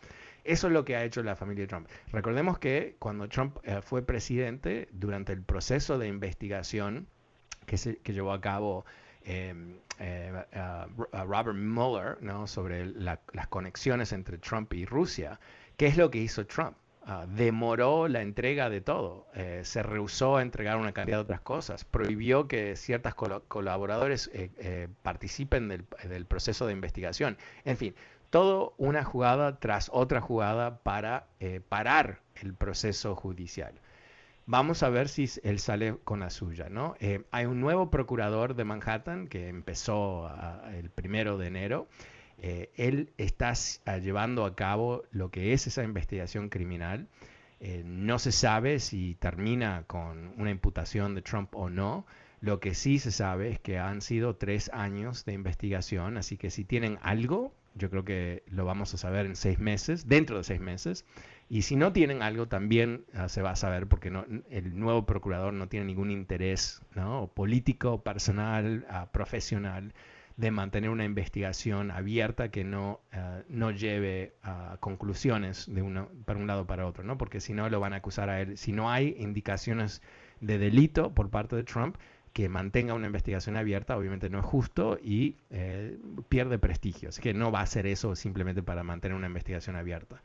[0.43, 1.87] Eso es lo que ha hecho la familia Trump.
[2.11, 7.07] Recordemos que cuando Trump eh, fue presidente, durante el proceso de investigación
[7.65, 8.85] que, se, que llevó a cabo
[9.23, 10.33] em, eh,
[11.11, 12.47] Robert Mueller ¿no?
[12.47, 15.39] sobre las conexiones entre Trump y Rusia,
[15.77, 16.75] ¿qué es lo que hizo Trump?
[17.03, 21.41] Ah, demoró la entrega de todo, eh, se rehusó a entregar una cantidad de otras
[21.41, 23.15] cosas, prohibió que ciertos
[23.47, 24.29] colaboradores
[25.01, 27.37] participen del, del proceso de investigación.
[27.65, 27.95] En fin,
[28.31, 33.73] todo una jugada tras otra jugada para eh, parar el proceso judicial.
[34.45, 36.95] Vamos a ver si él sale con la suya, ¿no?
[36.99, 40.31] Eh, hay un nuevo procurador de Manhattan que empezó
[40.73, 41.87] el primero de enero.
[42.37, 43.53] Eh, él está
[43.99, 47.07] llevando a cabo lo que es esa investigación criminal.
[47.85, 52.07] No se sabe si termina con una imputación de Trump o no.
[52.39, 56.49] Lo que sí se sabe es que han sido tres años de investigación, así que
[56.49, 60.43] si tienen algo, yo creo que lo vamos a saber en seis meses, dentro de
[60.43, 61.05] seis meses.
[61.49, 65.05] Y si no tienen algo, también ah, se va a saber porque no, el nuevo
[65.05, 67.27] procurador no tiene ningún interés ¿no?
[67.33, 69.93] político, personal, ah, profesional
[70.37, 76.39] de mantener una investigación abierta que no, ah, no lleve a conclusiones de uno para
[76.39, 77.17] un lado para otro, ¿no?
[77.17, 78.57] porque si no lo van a acusar a él.
[78.57, 80.01] Si no hay indicaciones
[80.39, 81.97] de delito por parte de Trump,
[82.33, 85.97] que mantenga una investigación abierta, obviamente no es justo y eh,
[86.29, 87.09] pierde prestigio.
[87.09, 90.21] Así que no va a hacer eso simplemente para mantener una investigación abierta.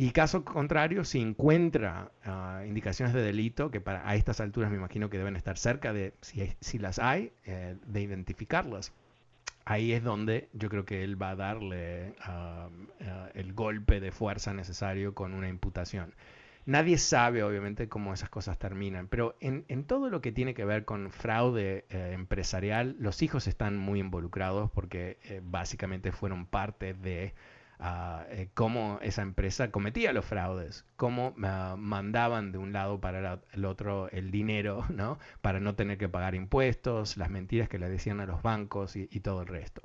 [0.00, 4.76] Y caso contrario, si encuentra ah, indicaciones de delito, que para a estas alturas me
[4.76, 8.92] imagino que deben estar cerca de, si, si las hay, eh, de identificarlas,
[9.64, 12.68] ahí es donde yo creo que él va a darle ah,
[13.00, 16.14] ah, el golpe de fuerza necesario con una imputación.
[16.68, 20.84] Nadie sabe, obviamente, cómo esas cosas terminan, pero en, todo lo que tiene que ver
[20.84, 27.32] con fraude eh, empresarial, los hijos están muy involucrados porque eh, básicamente fueron parte de
[27.80, 33.64] eh, cómo esa empresa cometía los fraudes, cómo ah, mandaban de un lado para el
[33.64, 35.18] otro el dinero, ¿no?
[35.40, 39.06] Para no tener que pagar impuestos, las mentiras que le decían a los bancos y,
[39.20, 39.80] todo el resto.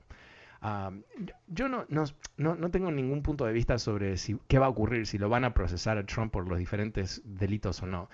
[1.47, 5.29] Yo no, tengo ningún punto de vista sobre si, qué va a ocurrir, si lo
[5.29, 8.09] van a procesar a Trump por los diferentes delitos o no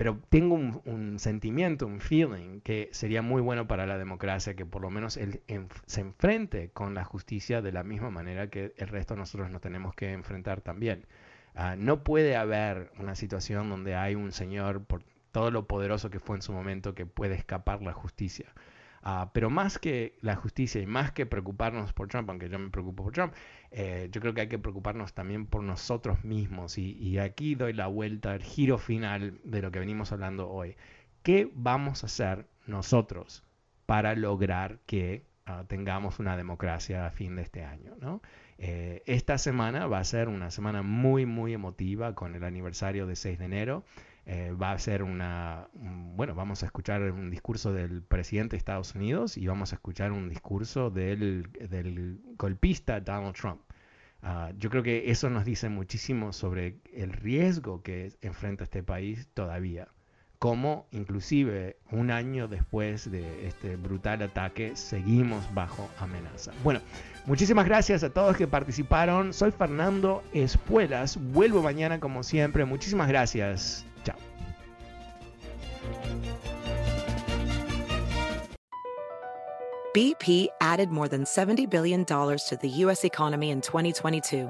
[0.00, 4.80] pero tengo un, sentimiento, un feeling que sería muy bueno para la democracia que por
[4.80, 5.42] lo menos él
[5.84, 9.60] se enfrente con la justicia de la misma manera que el resto de nosotros nos
[9.60, 11.04] tenemos que enfrentar también.
[11.54, 16.18] Ah, no puede haber una situación donde hay un señor, por todo lo poderoso que
[16.18, 18.46] fue en su momento, que puede escapar la justicia.
[19.02, 22.68] Ah, pero más que la justicia y más que preocuparnos por Trump, aunque yo me
[22.70, 23.32] preocupo por Trump,
[23.70, 26.76] eh, yo creo que hay que preocuparnos también por nosotros mismos.
[26.76, 30.76] Y, aquí doy la vuelta, el giro final de lo que venimos hablando hoy.
[31.22, 33.42] ¿Qué vamos a hacer nosotros
[33.86, 37.96] para lograr que ah, tengamos una democracia a fin de este año?
[38.62, 43.16] Eh, esta semana va a ser una semana muy, muy emotiva con el aniversario de
[43.16, 43.84] 6 de enero.
[44.26, 48.94] Eh, va a ser una, bueno, vamos a escuchar un discurso del presidente de Estados
[48.94, 53.62] Unidos y vamos a escuchar un discurso del, del golpista Donald Trump.
[54.22, 59.26] Ah, yo creo que eso nos dice muchísimo sobre el riesgo que enfrenta este país
[59.32, 59.88] todavía.
[60.38, 66.52] Cómo inclusive un año después de este brutal ataque seguimos bajo amenaza.
[66.62, 66.80] Bueno,
[67.26, 69.32] muchísimas gracias a todos que participaron.
[69.32, 71.18] Soy Fernando Espuelas.
[71.32, 72.64] Vuelvo mañana como siempre.
[72.64, 73.84] Muchísimas gracias.
[79.92, 83.04] BP added more than $70 billion to the U.S.
[83.04, 84.48] economy in 2022.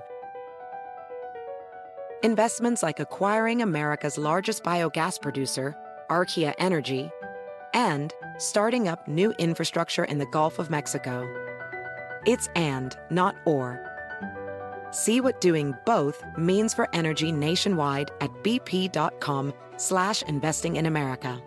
[2.22, 5.74] Investments like acquiring America's largest biogas producer,
[6.10, 7.10] Archaea Energy,
[7.72, 11.49] and starting up new infrastructure in the Gulf of Mexico.
[12.26, 13.86] It's and, not or.
[14.90, 21.42] See what doing both means for energy nationwide at bp.com slash investing in America.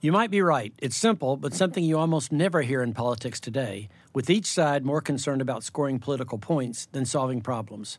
[0.00, 0.74] You might be right.
[0.82, 5.00] It's simple, but something you almost never hear in politics today, with each side more
[5.00, 7.98] concerned about scoring political points than solving problems.